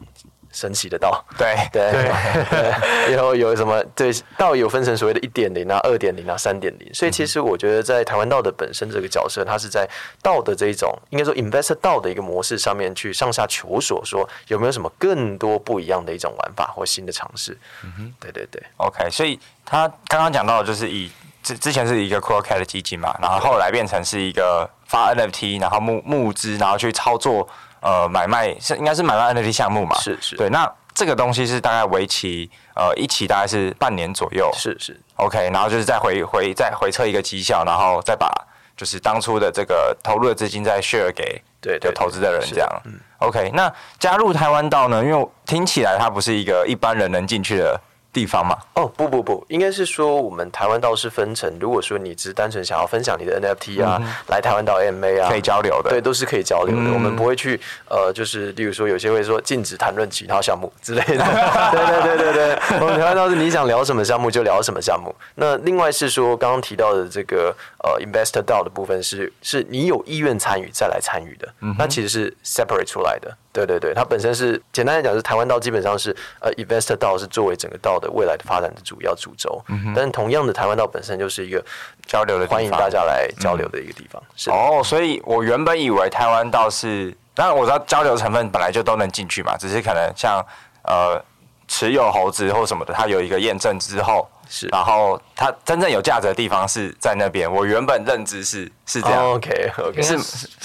[0.56, 1.90] 神奇的道，对对
[2.48, 3.82] 对， 然后有什么？
[3.96, 6.88] 对，道有分成所谓的一点零啊、二点零啊、三点零。
[6.94, 9.84] 所以其实我觉得，在台湾道的本身这个角色，它是在
[10.22, 17.58] 道的这一种应该说 investor 道的一个模式上面去上下求索，说有没有什么更多不一样的一种玩法或新的尝试。
[17.82, 19.10] 嗯哼，对对对，OK。
[19.10, 21.10] 所以他刚刚讲到的就是以
[21.44, 27.46] 之之前是一个 CoolCat 的基金嘛，然后后来变成是一个发 NFT，然后募募资，然后去操作。
[27.86, 29.94] 呃，买卖是应该是买卖 NFT 项目嘛？
[30.00, 30.36] 是是。
[30.36, 34.50] 对，那这个东西是大概为期呃一期大概是半年左右。
[34.54, 34.98] 是是。
[35.16, 38.32] OK，然后就是再回回再回测一个绩效，然后再把
[38.74, 42.82] 就是当初的这个投入的资金再 share 给对对投资的人这样。
[42.86, 42.98] 嗯。
[43.18, 45.04] OK，那加入台湾道呢？
[45.04, 47.78] 因为听起来它不是一个一般人能进去的。
[48.14, 48.56] 地方嘛？
[48.74, 51.52] 哦，不不不，应该是说我们台湾道是分成。
[51.60, 56.82] 如果说你只是单纯想要分享你的 NFT 啊，嗯、来台湾道 AMA 啊，可以交流的，对，都是可以交流的。
[56.82, 61.24] 嗯、我们不会去呃，就是例如说有些会说禁止谈论其他项目之类的。
[61.74, 65.14] 对对对对对，我们台湾道是你想聊什么项目就聊什么项目。
[65.34, 73.36] 那另外是说刚刚提到的这个呃 Investor DAO 的部分是是你有意愿参与再来参与的，嗯、那其实是 separate 出来的。
[73.54, 81.64] 对对对，它本身是简单来讲是台湾道基本上是呃 Investor 道是作为整个道的未来的发展的主要主轴，嗯、但同样的台湾道本身就是一个
[82.04, 84.20] 交流的欢迎大家来交流的一个地方。
[84.34, 90.44] 是哦，所以我原本以为台湾道是，当然我知道交流成分本来就都能进去嘛，只是可能像
[90.82, 91.24] 呃
[91.68, 94.28] 持有猴子或什么的，它有一个验证之后。
[94.48, 97.50] 是，然后它真正有价值的地方是在那边。
[97.50, 99.24] 我原本认知是是这样。
[99.32, 100.16] OK OK，是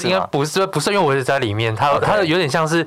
[0.07, 1.99] 应该不是不是，因为我是在里面，它 Okay.
[1.99, 2.85] 它有点像是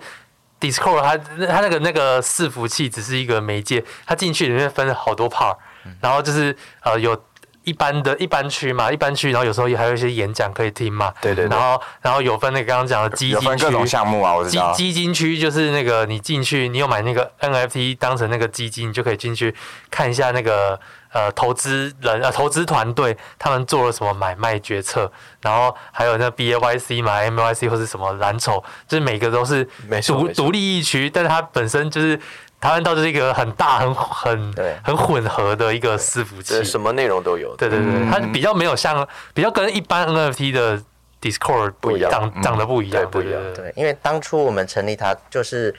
[0.60, 5.56] Discord，它它那个那个伺服器只是一个媒介，它进去里面分了好多 part，
[6.00, 7.20] 然后就是呃有。
[7.64, 11.12] 一般的一般区嘛，一般区，然后有时候也还有一些演讲可以听嘛。
[11.20, 11.56] 对对，对。
[11.56, 13.44] 然后，然后有分那个刚刚讲的基金区。
[13.44, 14.72] 有分各种项目啊，我知道。
[14.72, 19.54] 基基金区就是那个你进去，你有买那个 NFT 当成那个基金，你就可以进去
[19.90, 20.78] 看一下那个
[21.12, 29.64] 呃投资人呃投资团队他们做了什么买卖决策，然后还有那 BAYC 嘛，MYC 或是什么蓝筹，就是每个都是
[30.06, 32.18] 独独立一区，但是它本身就是。
[32.62, 37.56] 台湾道就是一个很大、很很对很混合的一个伺服器，什么内容都有。
[37.56, 40.80] 对对对，嗯、它比较没有像，比较跟一般 NFT 的
[41.20, 43.40] Discord 不一样，长长得不一样，不一样。
[43.52, 45.74] 对，因为当初我们成立它，就是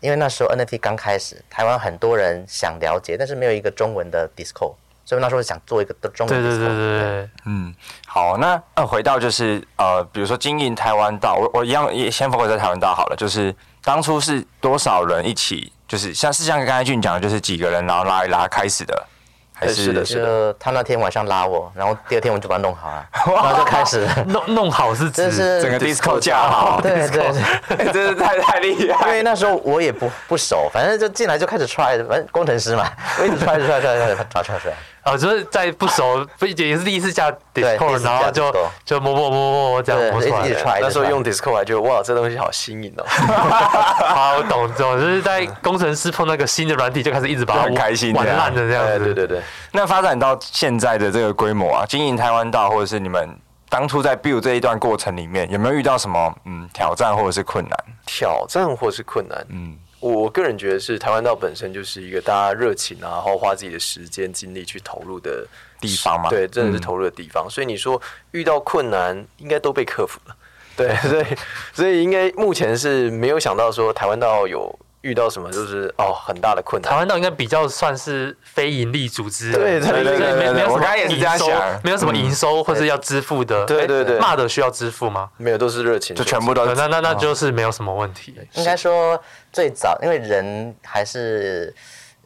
[0.00, 4.74] 因为那时候 NFT 刚开始，台湾很多人想了解，但是没有一个中文的 Discord，
[5.06, 6.42] 所以那时候想做一个中文 Discord。
[6.42, 7.74] 对对对对对，嗯，
[8.06, 15.72] 好，那呃，回到就是呃，比如说经营台湾道，我我一样也先 focus 在台湾道好了，就是当初是多少人一起？
[15.88, 19.06] 就是像是像刚才俊讲的，就是几个人，然后拉一拉开始的，
[19.54, 20.54] 还是的，是的。
[20.58, 24.06] 他那天晚上拉我，然后第二天我就把它弄好了， 然后就开始。
[24.26, 25.30] 弄弄好是指
[25.62, 26.48] 整个 disco 架。
[26.48, 27.32] 好， 对对
[27.76, 29.08] 对， 真是太太厉害。
[29.08, 34.72] 因为那时候我也不不熟，反正就进来就开始 try，反正工程师嘛，我一直 try try try try try try
[35.06, 38.52] 哦，就是在不熟，不也是第一次加 Discord，然后就
[38.84, 40.28] 就摸摸摸摸摸这样摸出
[40.66, 40.80] 来。
[40.80, 43.04] 那时候用 Discord 还觉得哇，这东西好新颖哦。
[43.06, 48.84] 好，我懂，懂，就是在工程师碰那个新的软体，就开始一直把它很开心玩烂的这样。
[48.98, 49.40] 对对对。
[49.70, 53.30] 那发展到现在的这个规模啊，经营台湾道或者是你们
[53.68, 57.78] 当初在 build 这一段过程里面，有没有遇到什么嗯挑战或者是困难？
[58.06, 59.78] 挑战或是困难，嗯。
[60.00, 65.46] 我个人觉得是台湾道本身就是一个大家热情啊，然后花自己的时间精力去投入的
[65.80, 66.30] 地方嘛。
[66.30, 67.46] 对，真的是投入的地方。
[67.46, 68.00] 嗯、所以你说
[68.32, 70.36] 遇到困难，应该都被克服了。
[70.76, 71.24] 对，所以
[71.72, 74.78] 所以应该目前是没有想到说台湾道有。
[75.06, 76.90] 遇到什么就是哦很大的困难。
[76.90, 81.48] 台湾岛应该比较算是非盈利组织，对对对对，没没有什么营收，
[81.84, 83.64] 没有什么营收或是要支付的。
[83.64, 85.30] 对对对，骂的需要支付吗？
[85.36, 86.66] 没有，都是热情，就全部都。
[86.74, 88.34] 那那那就是没有什么问题。
[88.54, 91.72] 应该说最早，因为人还是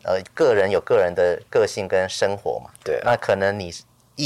[0.04, 2.70] 呃个人有个人的个性跟生活嘛。
[2.82, 3.70] 对，那可能你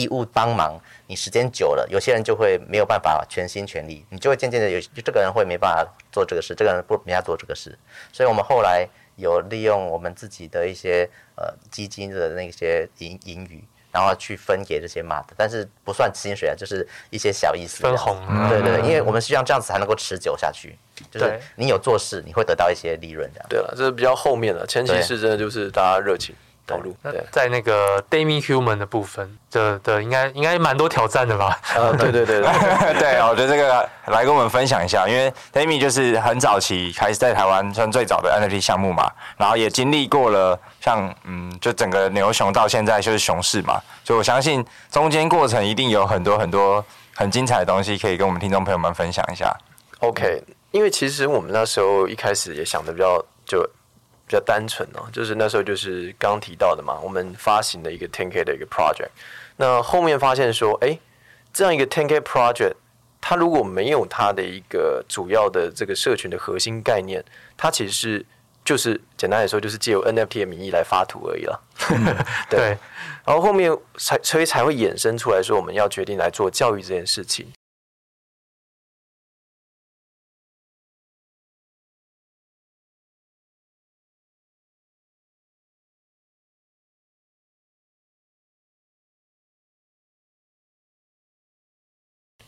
[0.02, 0.80] 义务帮忙。
[1.06, 7.78] 你时间久了，有些人就会没有办法全心全力，你就会渐渐的有，这个人会没办法做这个事，这个人不没法做这个事，
[8.10, 18.16] 所以我们后来有利用我们自己的一些呃基金的那些盈盈余，然后去分给这些马的，但是不算薪水啊，就是一些小意思分红，
[18.48, 20.74] 对对，因为我们希望这样子才能够持久下去，
[21.10, 23.46] 就是你有做事，你会得到一些利润这样。
[23.50, 26.34] 对了，这是比较后面的，前期是真的就是大家热情。
[26.66, 26.96] 投入。
[27.02, 31.58] 那在那个 Demi Human 的部分的的应该应该蛮多挑战的吧？
[31.76, 49.54] 呃，对对对对，对， 我觉得这个来跟我们分享一下，因为 Demi 就是很早期开始在台湾算最早的 NFT 项目嘛，然后也经历过了像嗯，就整个牛熊到现在就是熊市嘛，所以我相信中间过程一定有很多很多很精彩的东西可以跟我们听众朋友们分享一下。
[50.00, 53.68] OK，因为其实我们那时候一开始也想的比较就。
[54.26, 59.10] 比较单纯哦，就是那时候就是刚提到的嘛，我们发行的一个 10K 的一个 project，
[59.56, 60.98] 那后面发现说，哎，
[61.52, 62.74] 这样一个 10K project，
[63.20, 67.22] 它如果没有它的一个主要的这个社群的核心概念，
[67.56, 68.26] 它其实是
[68.64, 71.60] 就是简单来说，就是借由 NFT 的名义来发图而已了。
[72.48, 72.78] 对，对
[73.26, 77.46] 然后后面才所以才会衍生出来说，我们要决定来做教育这件事情。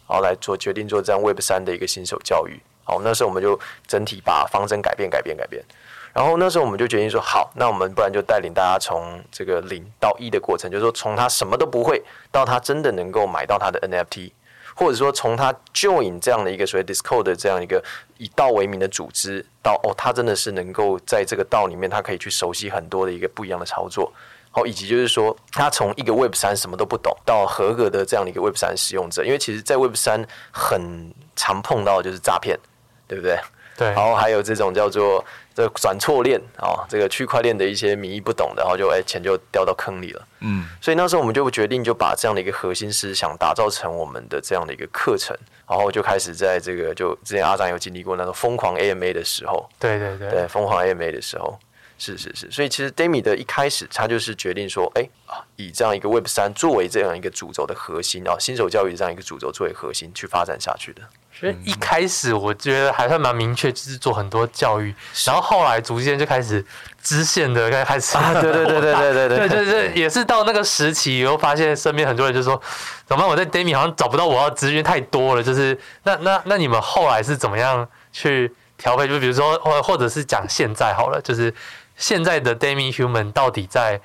[0.08, 2.60] 然后来做决定做这样 Web 三的一个新手教育。
[2.84, 5.64] 好，那时候我们就整体把方针改变改变改变。
[6.12, 14.30] 然后那时候我们就决定说，好，那我们不然就带领大家从这个零到一的过程，就是说从他什么都不会到他真的能够买到他的 NFT，
[14.74, 17.84] 或者说从他 join 这样的一个所谓 Discord 的这样一个
[18.16, 24.10] 以道为名的组织，到哦，他真的是能够在这个道里面，他可以去熟悉很多的一个不一样的操作。
[24.56, 32.58] 好，以及就是说，他从一个 Web 三什么都不懂，到合格的这样的一个 Web 三使用者，因为其实，在 Web 三很常碰到的就是诈骗，
[33.06, 33.38] 对不对？
[33.76, 33.88] 对。
[33.88, 35.22] 然后还有这种叫做
[35.54, 40.26] 这转错链啊，这个区块链的一些名义不懂的，然后就哎钱就掉到坑里了。
[40.40, 40.66] 嗯。
[40.80, 45.36] 所以那时候我们就决定就把这样的一个核心思想打造成我们的这样的一个课程，
[45.68, 51.58] 然后就开始在这个就之前阿张有经历过那种疯狂 AMA 的时候，对对对，对疯狂 AMA 的时候。
[51.98, 61.02] 是是是，所以其实 Demi 的一开始，他就是决定说，哎啊，以这样一个 Web 三作为这样一个主轴的核心啊，新手教育这样一个主轴作为核心去发展下去的。
[61.38, 64.94] 所以一开始我觉得还算蛮明确，就是做很多教育，
[65.26, 66.64] 然后后来逐渐就开始
[67.02, 72.60] 支线的开始啊，对对对对对对对，对对 也是到那个时期，又发现身边很多人就说，
[73.06, 73.28] 怎么办？
[73.28, 79.06] 我在 Demi 好像找不到我要资源太多了，就是那那那你们后来是怎么样去调配？
[79.08, 81.52] 就比如说或或者是讲现在好了，就是。
[81.96, 84.00] 现在的 Demi Human 到底在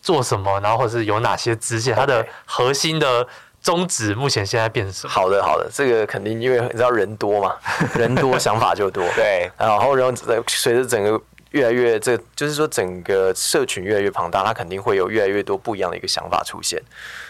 [0.00, 0.60] 做什么？
[0.60, 1.94] 然后或者是有哪些支线？
[1.94, 3.26] 它的核心的
[3.60, 5.12] 宗旨目前现在变什么？
[5.12, 7.56] 好的，好的，这个肯定因为你知道人多嘛，
[7.96, 9.02] 人多想法就多。
[9.16, 10.14] 对，然后然后
[10.46, 11.20] 随着整个
[11.50, 16.80] 越来越这就是说整个社群越来越庞大，它肯定会有越来越多不一样的一个想法出现。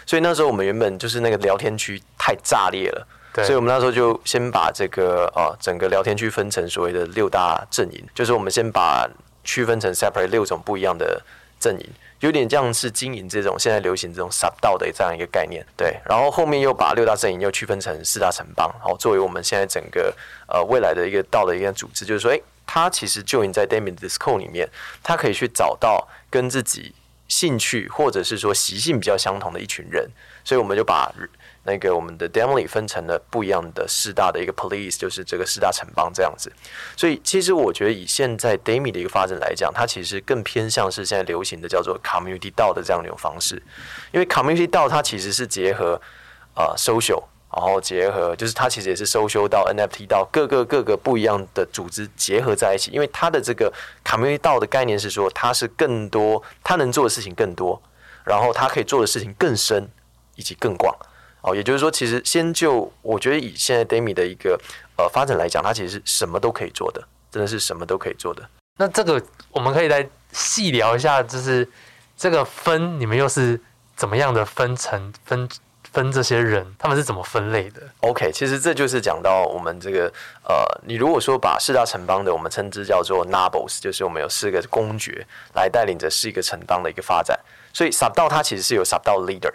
[0.05, 9.09] 所以那时候我们原本就是那个聊天区太炸裂了，对，所以我们那时候就先把这个啊整个聊天区分成所谓的六大阵营，就是我们先把。
[9.45, 11.23] 区分成 separate 六种不一样的
[11.61, 11.87] 阵营，
[12.21, 15.97] 有点像是经营这种现在流行这种 sub 道的这样一个概念，对。
[16.09, 20.15] 然后后面又把六大阵营又区分成四大城邦，然后作为我们现在整个
[20.49, 24.69] 呃未来的一个道的一个组织，就是说，诶，它其实就已经在 Demi Discord 里面，
[25.03, 26.95] 它可以去找到跟自己
[27.29, 30.11] 兴趣或者是说习性比较相同的一群人，
[30.45, 31.13] 所以我们就把
[31.67, 36.53] 那个我们的 Demi 分成了不一样的四大的一个 Police，就是这个四大城邦这样子。
[36.97, 43.63] 所以其实我觉得以现在 Demi 的一个发展来讲，它其实更偏向是现在流行的叫做 Community DAO 的这样的一种方式。
[44.13, 45.99] 因为 Community DAO 它其实是结合
[46.55, 52.91] 呃 Social，然后结合就是它其实也是 Social 到 NFT 到各个各个不一样的组织结合在一起。
[52.91, 53.73] 因为它的这个
[54.05, 57.81] Community DAO 的概念是说，它是更多，它能做的事情更多，
[58.23, 59.89] 然后它可以做的事情更深
[60.37, 60.95] 以及更广。
[61.47, 64.59] 哦，也就是说，其实先就我觉得以现在 Demi 的一个
[64.97, 68.43] 呃发展来讲，它其实是什么都可以做的，真的是什么都可以做的。
[68.79, 71.69] 那这个我们可以来细聊一下，就是
[72.17, 73.61] 这个分你们又是
[73.95, 75.47] 怎么样的分成分
[75.93, 80.11] 分这些人，他们是怎么分类的？OK，其实这就是讲到我们这个
[80.45, 87.39] 呃，你如果说把四大城邦的我们称之叫做 Nobles，就是我们有四个公爵来带领着四个城邦的一个发展，
[87.75, 89.53] 所以 Sub 道它其实是有 Sub 道 leader。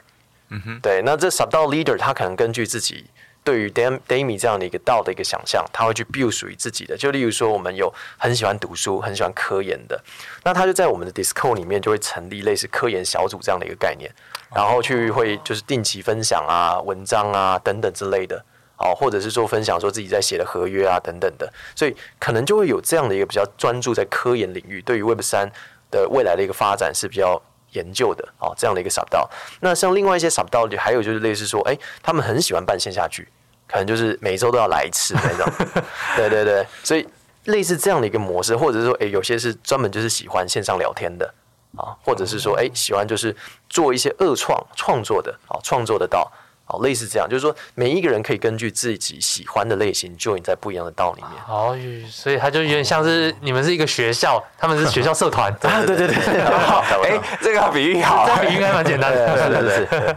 [0.50, 3.06] 嗯哼，对，那这 Sub-DAO leader 他可能根据自己
[3.44, 6.98] 对于 Demi 这样的一个道的一个想象，他会去 build 属于自己的。
[6.98, 10.04] 就例如说，我们有很喜欢读书、很喜欢科研的，
[10.44, 14.12] 那他就在我们的 Discord 里面就会成立类似科研小组这样的一个概念，
[14.54, 18.44] 然后去会就是定期分享啊、文章啊等等之类的，
[18.78, 25.50] 哦，或者是说分享说自己在写的合约啊等等的，所以可能就会有这样的一个比较专注在科研领域，对于 Web 三
[25.90, 27.42] 的未来的一个发展是比较。
[27.72, 29.28] 研究的哦，这样的一个 Sub-DAO。
[29.60, 33.28] 那像另外一些 Sub-DAO，还有就是类似说，哎、欸，他们很喜欢办线下剧，
[33.68, 35.52] 可能就是每周都要来一次那种。
[36.18, 37.08] 对对对，所以
[37.46, 41.34] 类似这样的一个模式，或者是说，哎、欸，有些是专门就是喜欢线上聊天的
[41.78, 43.36] 啊，或者是说，哎、欸，喜欢就是
[43.70, 46.32] 做一些二创创作的啊，创作的道。
[46.70, 51.32] 哦，类似这样，就是说每一个人可以根据自己喜欢的类型，join 在不一样的道里面。
[51.48, 51.76] 哦，
[52.10, 55.52] 所以他就有点像是你们是一个学校，他们是学校社团。
[55.64, 60.16] 啊，对对对，好，哎，这个比喻好，这个比喻应该蛮简单的，是是是。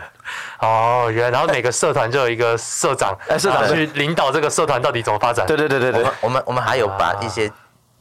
[0.61, 5.47] 哦，原来，然后每个社团就有一个社长，社长去领导这个社团到底怎么发展。
[5.47, 7.51] 对对对对对，我们我们还有把一些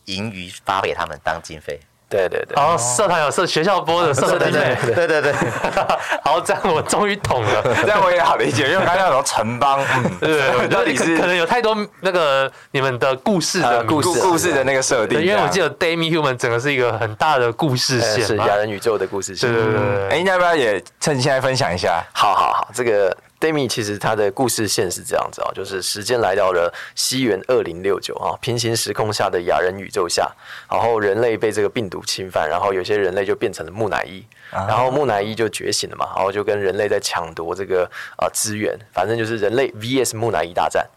[0.06, 1.80] 盈余发给他们当经费。
[2.12, 5.34] 对对对，然后社团有社学校播的社团对对，对对对，
[6.24, 22.03] 好，这样我终于懂了，这样我也好理解，因为刚刚有城邦，嗯，对，到底是可能有太多那个你们的故事的故事故事的那个设定，因为我记得 Demi Human 整个是一个很大的故事线，是亚人宇宙的故事线，对对对，哎，要不要也趁现在分享一下？
[22.12, 23.16] 好好好，这个。
[23.42, 30.32] Demi 其实他的故事线是这样子啊，就是时间来到了西元二零六九啊，平行时空下的亚人宇宙下，
[30.70, 37.84] 然后人类被这个病毒侵犯，然后有些人类就变成了木乃伊，然后木乃伊就觉醒了嘛，然后就跟人类在抢夺这个
[38.16, 40.88] 啊资源，反正就是人类 VS 木乃伊大战。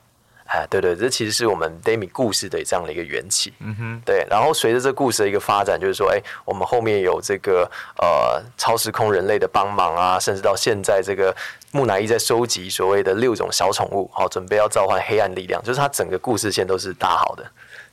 [0.47, 3.55] 哎，对对，这其实是我们 d a m i 故事的这样的一个缘起。
[3.61, 4.27] 嗯哼，对。
[4.29, 11.35] 然后随着这故事的一个发展，就是说，哎，我们后面有这个呃超时空人类的帮忙啊，甚至到现在这个
[11.75, 17.45] 木乃伊在收集所谓的六种小宠物，好，准备要召唤黑暗力量，就是它整个故事线都是搭好的。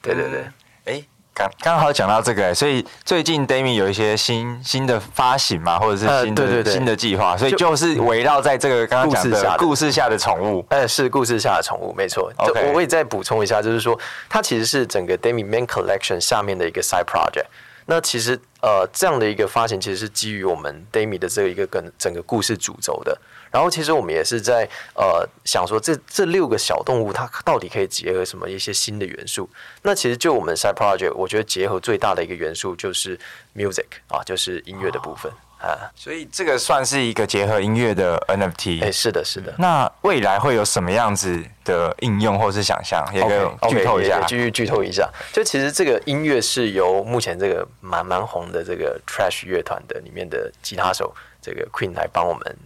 [0.04, 0.40] 对对对，
[0.86, 1.06] 哎、嗯。
[1.34, 12.32] 刚刚好讲到这个，所以最近 Dami 有一些新新的发行嘛，或者是新的、呃、对对对新的计划，所以就是围绕在这个刚刚讲的故事下的宠物，呃，是故事下的宠物，没错。
[12.38, 12.68] Okay.
[12.68, 13.98] 我我也再补充一下，就是说
[14.30, 17.46] 它其实是整个 Dami Main Collection 下面的一个 side project。
[17.86, 23.18] 那其实呃这样的一个发行，其实是基于我们 Dami 的这个一个跟整个故事主轴的。
[23.52, 29.50] 然后其实我们也是在呃想说这，这这六个小动物它到底可以结合什么一些新的元素？
[29.82, 33.20] 那其实就我们 side project，我觉得结合最大的一个元素就是
[33.54, 35.30] music 啊，就是音乐的部分、
[35.60, 35.92] 哦、啊。
[35.94, 38.84] 所以这个算是一个结合音乐的 NFT。
[38.84, 39.54] 哎，是的，是的。
[39.58, 43.06] 那未来会有什么样子的应用或是想象？
[43.14, 45.10] 也可以剧透一下，继、续剧透一下。
[45.34, 52.58] 就其实这个音乐是由目前这个蛮蛮红的这个 Trash 乐团的里面的吉他手这个 Queen 来帮我们。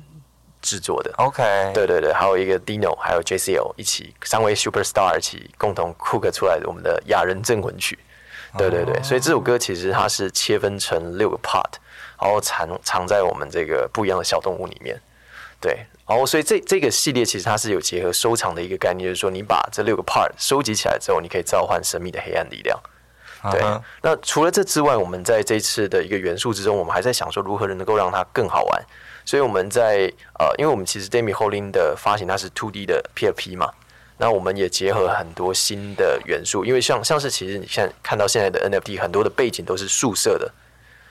[0.66, 1.43] 制作的，OK，
[1.76, 7.99] 对对对，还有一个 Dino，还有 JCL 一起三位 Superstar 一起共同 cook 出来的我们的亚人镇魂曲，
[8.57, 11.72] 对对对，所以这首歌其实它是切分成六个 part，
[12.20, 14.99] 然后藏藏在我们这个不一样的小动物里面，
[15.61, 22.80] 对，然后所以这这个系列其实它是有结合收藏的一个概念，就是说你把这六个 part 收集起来之后，你可以召唤神秘的黑暗力量，
[23.51, 23.61] 对。
[23.61, 23.82] Uh huh.
[24.01, 28.84] 那除了这之外，我们在这次的一个元素之中，我们还在想说如何能够让它更好玩。
[29.26, 33.71] 所以我们在呃，因为我们其实 Demi Holding 的发行它是 Two D 的 PFP 嘛，
[34.17, 40.53] 那我们也结合很多新的元素，因为像像是其实你现在看到现在的 NFT 很多的背景都是素色的，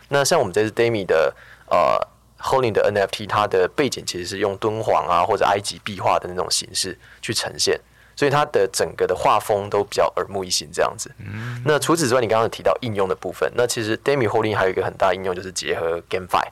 [0.08, 1.34] 那像我们这次 Demi 的
[1.68, 1.98] 呃
[2.40, 7.80] Holding 的 NFT，它的背景其实是用敦煌啊或者埃及壁画的那种形式去呈现，
[8.14, 11.10] 所以它的整个的画风都比较耳目一新这样子。
[11.18, 11.60] 嗯。
[11.66, 16.46] 那除此之外，你刚刚提到应用的部分，那其实 Demi Holding 还有一个很大应用就是结合 GameFi。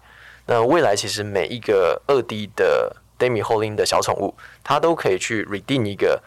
[0.47, 4.35] 那未来其实每一个二 D 的 Demi Holding 的小宠物，
[4.65, 6.21] 它都可以去 redeem 一个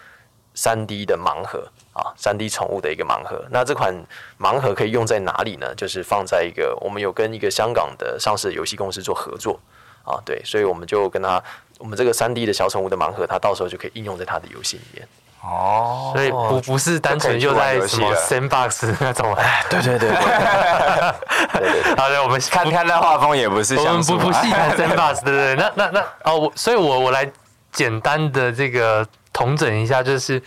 [0.54, 3.46] 三 D 的盲盒啊，三 D 宠物的一个盲盒。
[3.52, 3.94] 那这款
[4.40, 5.76] 盲盒可以用在哪里呢？
[5.76, 9.60] 就是放在一个我们有跟一个香港的上市游戏公司做合作
[10.04, 11.44] 啊，对，所以我们就跟他，
[11.78, 15.08] 我们这个三 D 的小宠物的盲盒，它到时候就可以应用在他的游戏里面。
[15.48, 27.32] 哦，所以不不是单纯就在什么 Sandbox 那种，哎，对对对，对， 好的，我们 看看那画风也不是，我们不不细谈 Sandbox，对对对，那那那哦，我所以我我来
[27.72, 30.42] 简单的这个统整一下，就是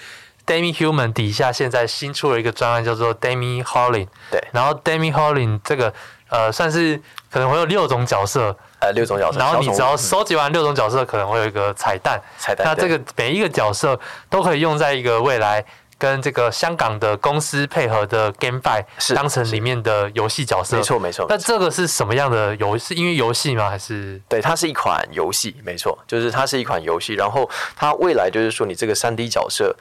[0.44, 5.94] Demi Human 底下现在新出了一个专案叫做 Demi Holling 对，然后 Demi Holling 这个
[6.28, 8.56] 呃算是可能会有六种角色。
[8.80, 12.20] 呃，六种角色，然后你只要收集完六种角色，可能会有一个彩蛋。
[12.38, 12.66] 彩蛋。
[12.66, 13.98] 那这个每一个角色
[14.30, 15.64] 都可以用在一个未来
[15.98, 18.84] 跟这个香港的公司配合的 GameFi
[19.16, 20.76] 当成里面的游戏角色。
[20.76, 21.26] 没错，没错。
[21.28, 22.94] 那这个是什么样的游戏？
[22.94, 23.68] 是因为游戏吗？
[23.68, 24.20] 还是？
[24.28, 27.14] 对，它是一款游戏，没错，就是它是一款游戏。
[27.14, 29.74] 然后它未来就是说，你这个三 D 角色。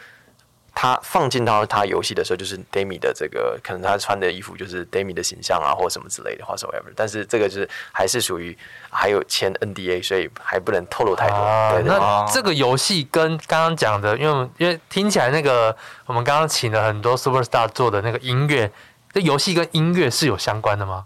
[0.80, 6.94] 他放进到他游戏的时候，就是 Demi 的这个，可能他穿的衣服就是 Demi 的形象啊，或什么之类的，whatever。
[6.96, 8.56] 但是这个就是还是属于
[8.92, 11.36] 还有签 NDA，所以还不能透露太多。
[11.36, 15.76] 啊、对对对，那这个游戏跟刚刚讲的，因为因为听起来那个
[16.06, 18.72] 我们刚刚请了很多 Superstar 做的那个音乐，
[19.12, 21.06] 这游戏跟音乐是有相关的吗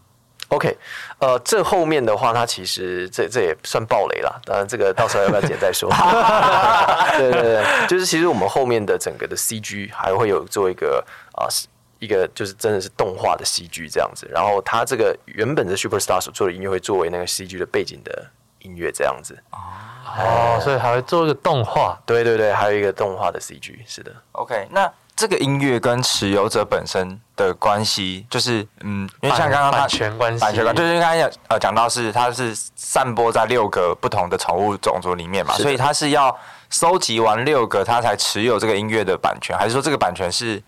[0.51, 0.77] ？OK，
[1.19, 4.41] 呃，这后面的话，它其实这这也算暴雷了。
[4.45, 5.89] 当然，这个到时候要不要剪再说。
[7.17, 11.01] 对对对，就是其实我们后面的整个的 CG 还会有做一个
[11.35, 11.51] 啊、呃，
[11.99, 14.27] 一个就是真的是动画的 CG 这样子。
[14.29, 18.25] 然后它这个原本的 Superstar 所做的音乐会作为那个 CG 的背景的
[18.59, 19.37] 音乐这样子。
[19.51, 19.57] 哦，
[20.17, 21.97] 哦，所以还会做一个动画。
[22.05, 23.73] 对对对，还有一个动画的 CG。
[23.87, 24.11] 是的。
[24.33, 24.91] OK，那。
[25.21, 36.35] 这个音乐跟持有者本身的关系，就是嗯，因为像刚刚他版权关系，版权关系，就是刚才呃讲到是它是散播在六个不同的宠物种族里面嘛，所以它是要
[36.71, 40.59] 收集完六个，它才持有这个音乐的版权，还是说这个版权是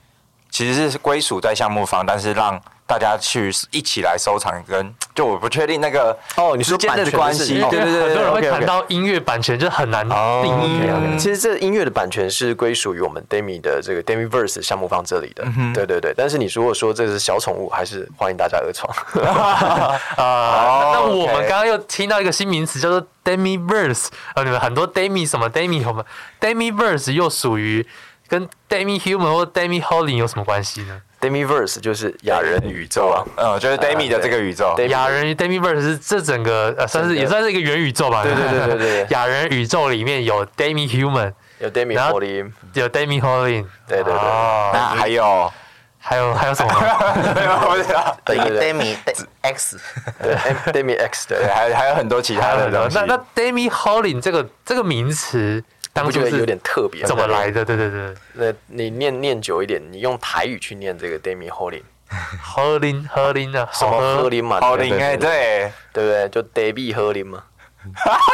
[0.52, 2.62] 其实是归属在项目方，但是让。
[2.94, 10.18] 大家去一起来收藏，跟就我不确定那个哦，你说版权的关系，对对对，很多人会谈到音乐版权就很难定
[10.64, 11.18] 义。
[11.18, 16.14] 其实这音乐的版权是归属于我们 Demi 的这个 Demiverse 项目方这里的，对对对。
[16.16, 18.88] 但是你如果说这是小宠物，还是欢迎大家二创
[20.18, 20.92] 啊。
[20.94, 26.06] 那我们刚刚又听到一个新名词叫做 Demiverse 啊，你们很多 Demi 什么 Demi 什么
[26.40, 27.86] Demiverse 又属于
[28.28, 34.76] 跟 Demi Human 或 Demi Howling 有什么关系呢？Demiverse 就是亚人宇宙啊，嗯，就是 Demi 的这个宇宙。
[34.90, 38.24] 亚人 Demiverse 是这整个呃，算是也算是一个元宇宙吧。
[38.24, 43.66] 对对对对对， 亚人宇宙里面有 Demi Human，有 Demi Howling，有 Demi Howling。
[43.88, 45.52] 对对对，那还有
[46.00, 46.74] 还有还有什么？
[48.26, 48.96] 对，Demi
[49.42, 49.80] X，
[50.22, 50.36] 对
[50.74, 52.98] ，Demi X，对，还还有很多其他的东西。
[52.98, 55.64] 那那 Demi Howling 这个这个名词。
[55.94, 57.64] 当初是有点特别，怎么来的？
[57.64, 66.30] 对对对，那你念念久一点，你用台语去念这个 Demi Howling，Howling Howling 啊，什么 Howling 嘛？Howling 哎，对对不对？
[66.30, 67.44] 就 Demi Howling 嘛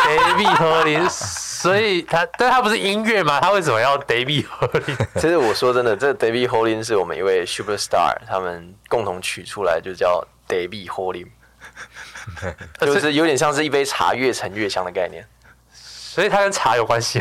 [0.07, 3.41] ，Demi Howling，所以他但他不是音乐嘛？
[3.41, 5.07] 他为什么要 Demi Howling？
[5.16, 11.28] 其实我说真的，这 Demi Howling 是我们一位 Superstar 他们共同取出来，就叫 Demi Howling，
[12.80, 15.28] 就是有点像是一杯茶越陈越香的概念。
[16.20, 17.17] 所以它跟茶有关系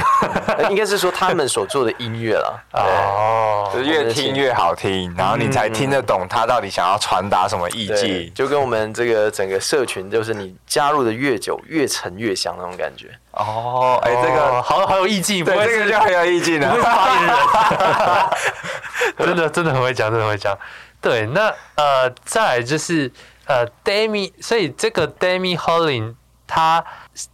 [0.69, 14.01] 应该是说他们所做的音乐了 哦，就是越听越好听，然后你才听得懂他到底想要传达什么意境，就跟我们这个整个社群，就是你加入的越久，越沉越香那种感觉哦。
[14.03, 16.75] 哎，这个好好有意境，对，这个就很有意境了。
[16.83, 17.37] 发言人，
[19.29, 20.59] 真的真的很会讲，真的很会讲。
[21.01, 23.09] 对，那呃，再来就是
[23.47, 26.17] 呃，Demi，所以这个 Demi Holling
[26.49, 26.85] 他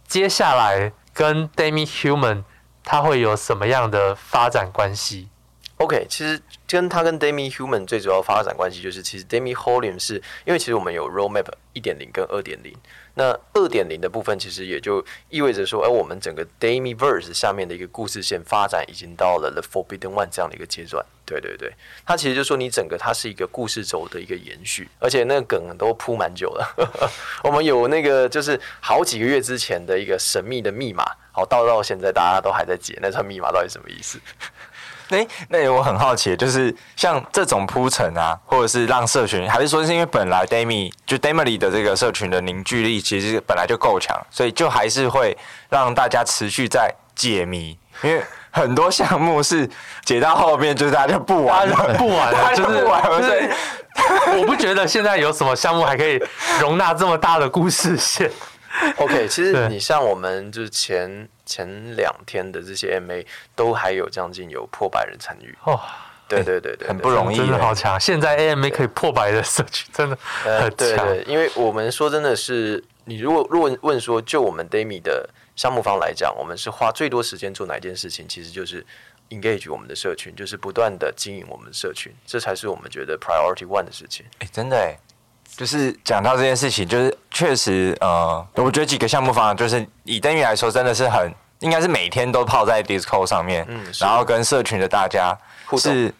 [0.07, 0.91] 接下来。
[1.15, 2.43] 跟 Demi Human，
[2.83, 5.29] 它会有什么样的发展关系
[5.77, 12.75] ？OK，其实跟它跟 Demi Human 最主要发展关系就是，其实 Demi Holium 是因为其实我们有 Roadmap 一点零跟二点零。
[13.15, 21.03] 那二点零的部分，其实也就意味着说，哎，我们整个 Demiverse 下面的一个故事线发展已经到了 The Forbidden One 这样的一个阶段。
[21.25, 21.73] 对对对，
[22.05, 27.09] 它其实就说你整个它是一个故事轴的一个延续，而且那个梗都铺蛮久了。
[27.43, 34.19] 我们有那个就是好几个月之前的一个神秘的密码，好到到现在大家都还在解那串密码到底什么意思。
[35.09, 45.37] 哎、欸，那我很好奇，就是像这种铺陈啊，或者是让社群，还是说是因为本来 Demi 就 Demi 的这个社群的凝聚力其实本来就够强，所以就还是会
[45.69, 47.77] 让大家持续在解谜。
[48.03, 49.69] 因为很多项目是
[50.03, 53.21] 解到后面，就是大家就不玩了，不玩了，就是不玩了。
[53.21, 53.49] 就是
[54.37, 56.21] 我不觉得现在有什么项目还可以
[56.59, 58.29] 容纳这么大的故事线。
[58.97, 63.25] OK，其实你像我们就是前前两天的这些 MA
[63.55, 65.79] 都还有将近有破百人参与哦。
[66.27, 67.99] 对对对对，很不容易，真的好强！
[67.99, 70.71] 现在 AMA 可以破百的社区，真的很强。
[70.75, 78.27] 对对，因为我们说真的是，你如果如果问说，就我们 Demi 的项目方来讲，我们是花最多时间做哪一件事情？
[78.27, 78.83] 其实就是
[79.29, 84.25] engage 我们的社群，就是不断的经营我们的社群，这才是我们觉得 priority one 的事情。
[84.39, 84.97] 哎，真的哎，
[85.55, 95.37] 就是讲到这件事情，就是确实，呃，我觉得几个项目方案就是以 Demi 来说，真的是很应该是每天都泡在 Discord 上面，嗯，然后跟社群的大家。
[95.79, 96.13] 是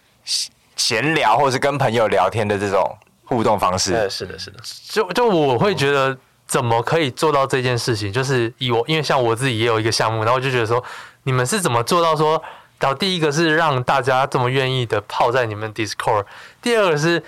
[0.76, 3.92] 闲聊，或是跟朋友聊天的这种互动方式。
[3.92, 4.60] 对，是的，是的。
[4.90, 6.18] 就就我会觉得，
[6.48, 8.12] 怎么可以做到这件事情？
[8.12, 10.84] 就是以我，因为像我自己也有一个项目，然后我就觉得说，
[11.24, 12.42] 你们是怎么做到说，
[12.80, 16.26] 然后第一个是让大家这么愿意的泡在你们 Discord，
[16.60, 17.24] 第二个是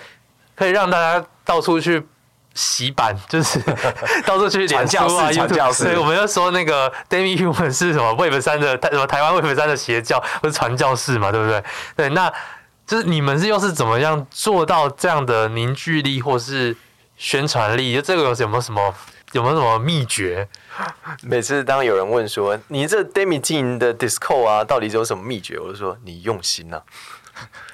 [0.56, 2.06] 可以让大家到处去
[2.52, 3.58] 洗版， 就是
[4.26, 5.84] 到处去传教啊，传教士。
[5.84, 11.64] 所以我们就说那个 Demihuman 是什么 Web 三的台什么台湾 Web 三的邪教，或是传教士嘛，对不对？
[11.96, 12.30] 对，那
[12.86, 16.76] 就是你们是又是怎么样做到这样的凝聚力或是
[17.16, 17.94] 宣传力？
[17.94, 18.94] 就这个有没有什么
[19.32, 20.46] 有没有什么秘诀？
[21.22, 25.58] 每次当有人问说你这 Demi 经营的 Discord 啊，到底有什么秘诀？
[25.58, 26.82] 我就说你用心呐、啊，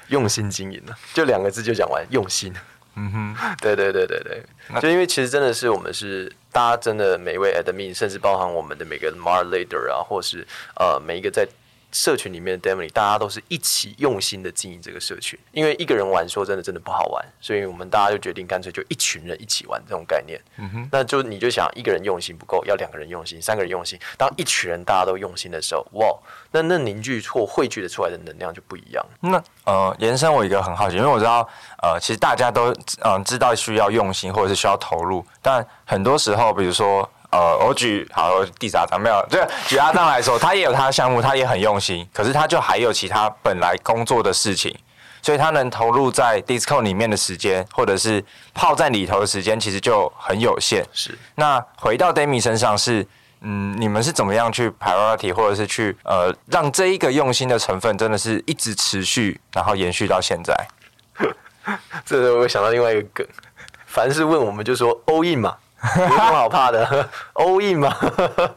[0.07, 2.53] 用心经营啊，就两个字就讲完，用心。
[2.95, 11.47] 嗯哼，对对对对对，就因为其实真的是我们是大家真的每一位 admin，甚至包含我们的每个 moderator 啊，或是呃每一个在。
[11.95, 20.37] 社群里面的 Demi，大家都是一起用心的经营这个社群，因为一个人玩说真的真的不好玩，所以我们大家就决定干脆就一群人一起玩这种概念。
[20.57, 26.13] 嗯哼，那就你就想一个人用心不够，要两个人用心，三个人用心，当一群人大家都用心的时候，哇，
[26.51, 29.05] 那那凝聚或汇聚的出来的能量就不一样。
[29.21, 31.47] 那呃，延伸我一个很好奇，因为我知道
[31.81, 32.73] 呃，其实大家都
[33.05, 37.09] 嗯、呃、知道需要用心或者是需要投入，但很多时候，比如说。
[37.35, 44.73] 呃，我举好第三张没有，对，举阿璋来说，他也有他的项目，他也很用心，可是他就还有其他本来工作的事情，
[45.21, 48.23] 所以他能投入在 disco 里面的时间，或者是
[48.53, 50.85] 泡在里头的时间，其实就很有限。
[50.93, 53.05] 是，那回到 Demi 身上是，
[53.41, 60.55] 嗯，你们是怎么样去 priority，或者是去呃，让这一个用心的成分真的是一直持续，然后延续到现在？
[62.05, 63.27] 这时候我想到另外一个梗，
[63.87, 65.57] 凡是问我们就说 all in 嘛。
[65.83, 67.09] 有什么好怕的？
[67.35, 67.95] All in 吗？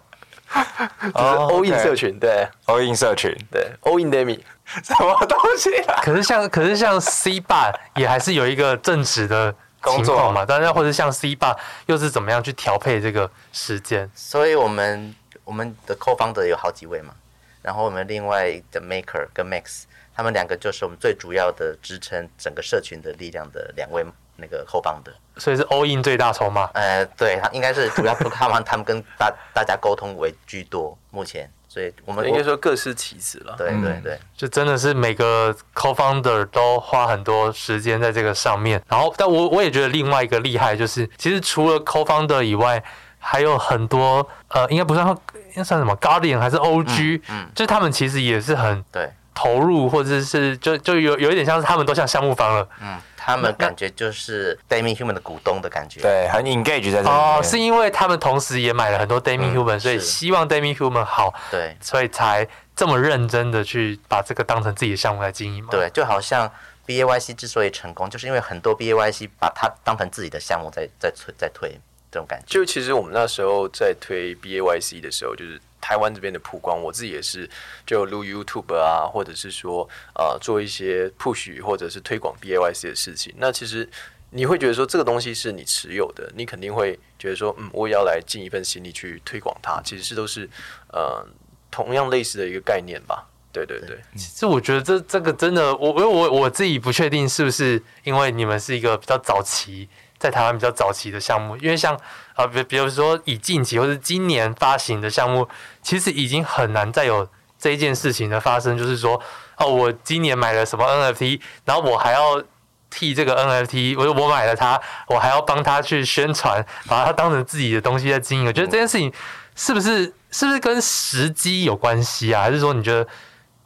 [1.15, 4.41] 就是 All in 社群，对，All in 社群，对，All in Demi，
[4.83, 6.01] 什么东西啊？
[6.03, 11.55] 可是像，可是像 C 霸也还是有一个正职的工作嘛，但是，或者像 C 霸
[11.85, 14.11] 又是怎么样去调配这个时间？
[14.15, 15.15] 所以我们
[15.45, 17.13] 我们的 Co-founder 有好几位嘛，
[17.61, 19.83] 然后我们另外的 Maker 跟 Max，
[20.17, 24.03] 他们两个就是我们最主要的支撑整个社群的力量的两位。
[24.41, 26.71] 那个后方的，所以是 all in 最大筹码。
[26.75, 33.57] 呃，对，他应该是主要他们他们跟大大家沟通为居多，目前，所以我们应该说各司其职了。
[33.59, 38.81] 对对对，就真的是每个 co-founder 都花很多时间在这个上面。
[38.89, 42.81] 然后，但我我也觉得另外一个厉害就是，其实除了 co-founder 以外，
[43.19, 52.97] 还有很多呃，应该不算应该算什么 Guardian 还是 OG，嗯，嗯，就他们其实也是很对投入，或者是就就有有一点像是他们都像项目方了，嗯。
[53.29, 57.09] 他们感觉就是 Demihuman 的股东的感觉，对，很 engage 在这里。
[57.09, 65.69] 哦，是因为他们同时也买了很多 Demihuman，嗯，所以希望 Demihuman 好，对，所以才这么认真的去把这个当成自己的项目来经营嘛。
[65.71, 66.51] 对，就好像
[66.87, 71.79] BAYC 之所以成功，就是因为很多 BAYC 把它当成自己的项目在在推在推
[72.11, 72.47] 这种感觉。
[72.47, 75.61] 就其实我们那时候在推 BAYC 的时候，就是。
[75.81, 77.49] 台湾这边的曝光，我自己也是
[77.87, 83.35] 就录 YouTube 啊，或者是说呃做一些 push 或者是推广 BAYC 的事情。
[83.39, 83.89] 那其实
[84.31, 89.81] 你会觉得说这个东西是你持有的，你肯定会觉得说嗯，我也要来尽一份心力去推广它。
[89.83, 90.49] 其实是都是
[90.93, 91.27] 呃
[91.71, 93.27] 同样类似的一个概念吧。
[93.51, 99.89] 对对对，其实我觉得这这个真的，我我我我自己不确定是不是因为你们是一个比较早期。
[100.19, 101.95] 在台湾比较早期的项目，因为像
[102.35, 105.49] 啊，比比如说以近期或是今年发行的项目，
[105.81, 108.77] 其实已经很难再有这一件事情的发生。
[108.77, 109.21] 就是说，
[109.59, 112.43] 哦，我今年买了什么 NFT，然后我还要
[112.91, 118.47] 替这个 NFT，我我买了它，我还要帮他去宣传，把它当成自己的东西在经营。
[118.49, 119.13] 我觉得这件事情
[119.55, 122.43] 是不是是不是跟时机有关系啊？
[122.43, 123.07] 还是说你觉得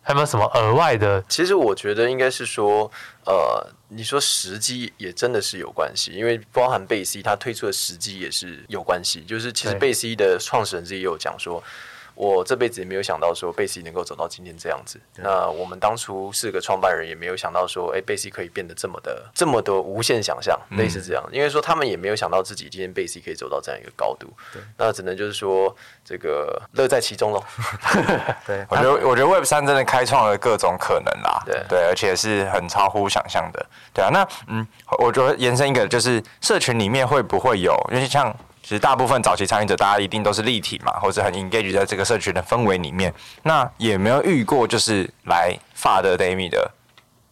[0.03, 1.22] 还有没有什么额外的？
[1.30, 2.90] 其实我觉得应该是说，
[3.24, 3.72] 呃。
[3.95, 9.22] 你说时机也真的是有关系，因为包含贝 C 他推出的时机也是有关系。
[9.22, 11.62] 就是其实贝 C 的创始人自己也有讲说，
[12.15, 15.01] 我这辈子也没有想到说贝西能够走到今天这样子。
[15.17, 21.25] 那我们当初四个创办人也没有想到说，哎，贝西可以变得这么的这么的无限想象，类似这样。
[21.33, 24.29] 因为说他们也没有想到自己今天贝西可以走到这样一个高度。
[24.77, 27.43] 那只能就是说这个乐在其中喽。
[28.47, 31.43] 对，我觉得我觉得 Web 三真的开创了各种可能啦。
[31.47, 33.67] 对对，而且是很超乎想象的。
[33.93, 34.67] 对啊，那嗯，
[34.99, 38.35] 我觉得延伸一个就是社群里面会不会有，因为像。
[38.63, 43.13] 其实大部分早期参与者，大家一定都是立体嘛，或者很 engage 在这个社群的氛围里面。
[43.43, 46.71] 那也没有遇过就是来发的 Demi 的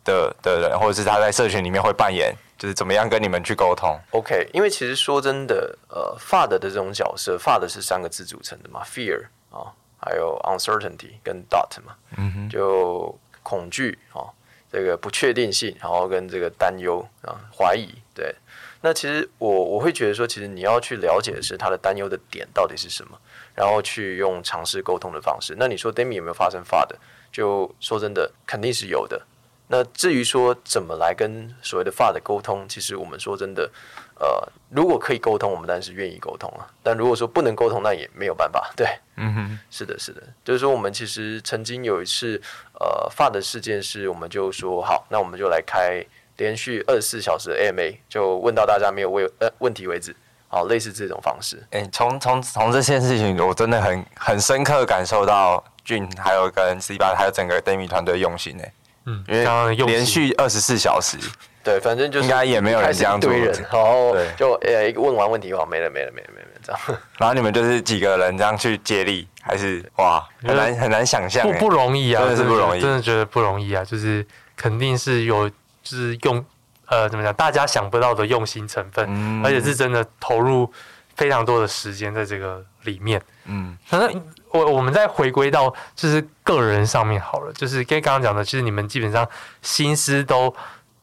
[0.05, 14.27] 的的人，或者是他在社群里面会扮演，就是怎么样跟你们去沟通？OK，因为其实说真的，呃，发的的这种角色，发的是三个字组成的嘛，fear 啊，还有 uncertainty 跟 doubt 嘛，嗯哼，就恐惧啊，
[14.73, 18.35] 这个不确定性，然后跟这个担忧啊，怀疑，对。
[18.83, 23.19] 那其实我我会觉得说，其实你要去了解的是他的担忧的点到底是什么，
[23.55, 25.55] 然后去用尝试沟通的方式。
[25.59, 26.99] 那你说 Demi 有没有发生 FUD 的？
[27.31, 29.21] 就说真的，肯定是有的。
[29.69, 33.71] 那至于说怎么来跟所谓的 FUD 的沟通，其实我们说真的，
[34.19, 36.67] 呃，如果可以沟通，我们当然是愿意沟通啊。
[36.83, 38.73] 但如果说不能沟通，那也没有办法。
[38.75, 42.41] 对，嗯哼，是的，是的，就是说我们其实曾经有一次，
[42.81, 46.05] 呃，FUD 的事件是，我们就说好，那我们就来开。
[46.41, 50.17] 连续二十四小时的 AMA 就问到大家没有问呃问题为止，
[50.49, 51.63] 好，类似这种方式。
[51.71, 58.65] 哎、欸，从从从这件事情，我真的很很深刻感受到俊还有跟 C 八还有整个 Demi 团队用心呢。
[59.05, 61.19] 嗯，因为连续二十四小时，
[61.63, 63.31] 对，反正就是应该也没有人这样做。
[63.31, 66.81] 人，然后就呃问完问题后没了没了没了没了这样。
[67.21, 74.27] 然后你们就是几个人这样去接力，还是哇很难很难想象，不不容易啊，真的是不容易，真的觉得不容易啊，就是
[74.57, 75.51] 肯定是有。
[75.83, 76.45] 就是用
[76.87, 80.73] 呃怎么讲，大家想不到的用心成分，嗯、而且是真的投入
[81.15, 83.21] 非常多的时间在这个里面。
[83.45, 89.27] 嗯，反正我我们再回归到就是个人上面好了，就是跟刚刚讲的，其实你们基本上
[89.63, 90.55] 心思都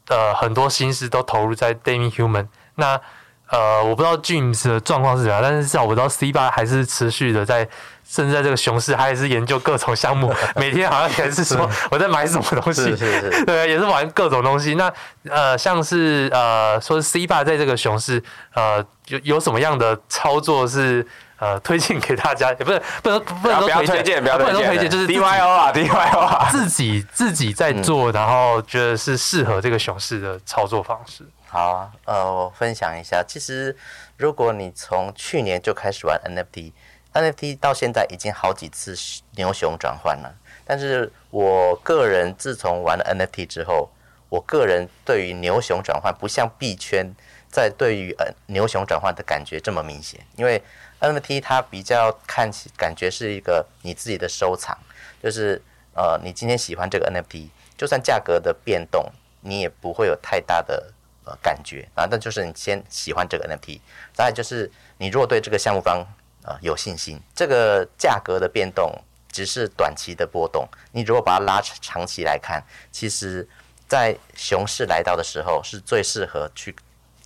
[0.08, 2.48] 呃很多心思都投入在 Demi Human。
[2.76, 3.00] 那
[3.50, 7.68] 呃我不知道 James 的状况是怎样，但是至少我知道 C 八还是持续的在。
[8.10, 14.76] 甚至在这个熊市，他也是研究各种项目， 每天好像也是说我在买什么东西，是是是 对，也是玩各种东西。
[14.76, 14.92] 那
[15.30, 21.06] 呃，像是呃，说 C 爸在这个熊市，呃，有有什么样的操作是
[21.38, 22.50] 呃推荐给大家？
[22.58, 31.26] 也不是不能不能说推荐，不要推荐，就是 DYO 啊 DYO 啊，自己自己在做，然后觉得是适合这个熊市的操作方式。
[31.50, 33.76] 好啊，呃，我分享一下，其实
[34.16, 36.72] 如果你从去年就开始玩 NFT。
[37.18, 38.96] NFT 到现在已经好几次
[39.36, 40.32] 牛熊转换了，
[40.64, 43.90] 但是我个人自从玩了 NFT 之后，
[44.30, 47.12] 我个人对于牛熊转换不像币圈
[47.50, 50.62] 在对于呃牛熊转换的感觉这么明显，因为
[51.00, 54.78] NFT 它比较看起感觉是一个你自己的收藏，
[55.24, 55.60] 就是
[55.96, 59.12] 呃你今天喜欢这个 NFT，就算价格的变动，
[59.42, 60.94] 你也不会有太大的
[61.24, 61.88] 呃感觉。
[61.96, 63.80] 啊，那就是你先喜欢这个 NFT，
[64.14, 66.06] 再就是你如果对这个项目方。
[66.48, 68.90] 呃，有信心，这个价格的变动
[69.30, 70.66] 只是短期的波动。
[70.94, 73.46] 你如果把它拉长期来看，其实，
[73.86, 76.74] 在熊市来到的时候，是最适合去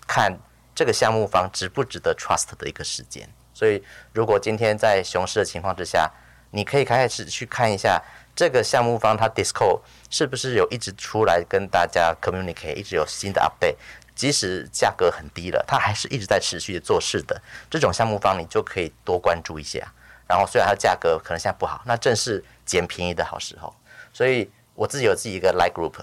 [0.08, 0.36] 看
[0.74, 3.30] 这个项目方值不值得 trust 的一个时间。
[3.54, 6.10] 所以，如果今天在熊市的情况之下，
[6.50, 8.02] 你可以开始去看一下
[8.36, 13.76] 这个项目方他 Discord 是不是有一直出来跟大家 communicate，一直有新的 update。
[14.16, 17.42] 即使价格很低了，它还是一直在持续的做事的。
[17.70, 19.80] 这种项目方你就可以多关注一下。
[20.28, 23.74] 然后虽然它价格可能现在不好，那正是捡便宜的好时候。
[24.14, 25.94] 所以我自己有自己一个 like group，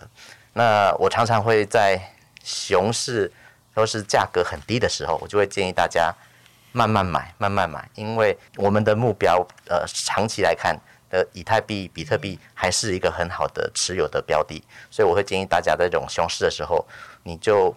[0.53, 1.99] 那我常常会在
[2.45, 3.33] 熊市
[3.73, 6.13] 都是价格很低的时候，我就会建议大家
[6.73, 10.79] 慢慢买，慢慢买，因为我们的目标呃长期来看
[11.09, 16.87] 的以太币、比特币还是一个很好的持有的标的，所以我会建议大家在这种熊市的时候，
[17.23, 17.75] 你就。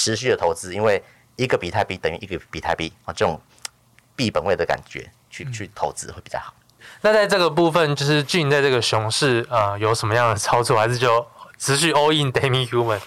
[0.00, 1.02] 持续的投资，因为
[1.36, 3.38] 一个比特币等于一个比特币啊，这种
[4.16, 6.54] 币本位的感觉去去投资会比较好。
[7.02, 11.26] 那在这个部分，就是俊在这个熊市啊、呃，有什么样的操作，还是就
[11.58, 13.00] 持续 all in Demi Human？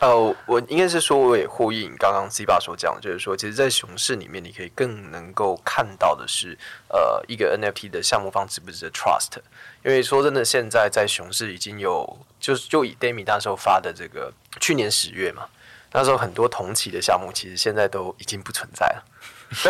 [0.00, 9.38] 呃，我应该是说，我也呼应刚刚 C 爸所讲的，就是说，其实，在熊市里面，你可以更能够看到的是，呃，一个 NFT 的项目方值不值得 trust。
[9.82, 14.30] 因为说真的，现在在熊市已经有，就是就以 Demi 那时候发的这个
[14.60, 15.46] 去年十月嘛。
[15.94, 19.04] 那时候很多同期的项目，其实现在都已经不存在了。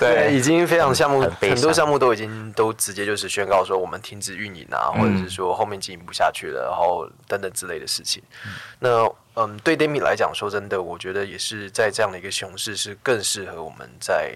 [0.00, 8.20] 对，对，已经非常项目很，很多项目都已经都直接就是宣告说我们停止运营啊，或者是说后面经营不下去了，然后等等之类的事情。
[8.44, 14.32] 嗯那嗯，对 Demi 来讲，说真的，我觉得也是在这样的一个熊市，是更适合我们在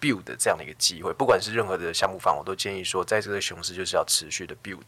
[0.00, 1.12] build 这样的一个机会。
[1.12, 4.86] 不管是任何的项目方，我都建议说，在这个熊市就是要持续的 build，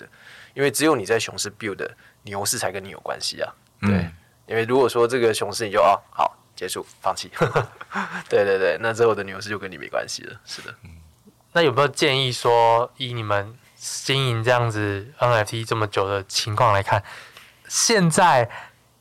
[0.54, 1.88] 因为只有你在熊市 build，
[2.22, 3.52] 牛市才跟你有关系啊。
[3.80, 4.12] 对，嗯、
[4.46, 7.30] 因为如果说这个熊市你就哦好结束放弃，
[8.28, 10.40] 对对对，那之后的牛市就跟你没关系了。
[10.44, 10.90] 是的，嗯，
[11.52, 17.02] 那有没有建议说，以你们经营这样子 NFT 这么久的情况来看，
[17.68, 18.50] 现在？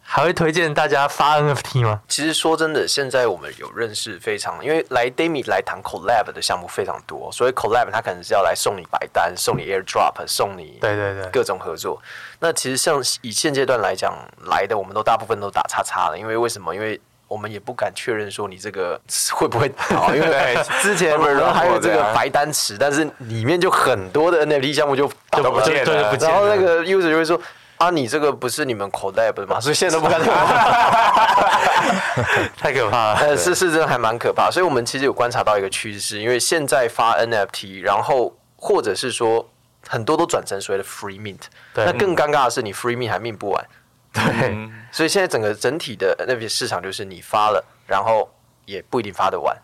[0.10, 2.00] 还会推荐大家发 NFT 吗？
[2.08, 12.02] 其实说真的，现在我们有认识非常，因为来 Demi 来谈 Collab 的项目非常多，所以 Collab 他可能是要来送你白单、送你 AirDrop、送你对对对各种合作。
[12.40, 14.14] 那其实像以现阶段来讲，
[14.46, 16.74] 来的我们都大部分都打叉叉了，因为为什么？
[16.74, 18.98] 因为我们也不敢确认说你这个
[19.34, 21.20] 会不会倒， 因为之前
[21.54, 27.38] 还有这个 白单池，但是里面就很多的 NFT 项目就就不见了，然后那个 user 就会说。
[27.78, 29.60] 啊，你这个不是你们 collab 的吗？
[29.60, 30.34] 所以现在都不敢讲，
[32.58, 33.20] 太可怕了。
[33.20, 34.50] 呃，是是，真的还蛮可怕。
[34.50, 39.48] 所以我们其实有观察到一个趋势，因为现在发 NFT，然后或者是说
[39.88, 41.42] 很多都转成所谓的 free mint。
[41.74, 41.86] 对。
[41.86, 43.66] 那更尴尬的是，你 free mint 还 mint 不完。
[44.12, 44.70] 对。
[44.92, 48.28] 所以现在整个整体的那边市场就是你发了，然后
[48.66, 49.56] 也不一定发得完。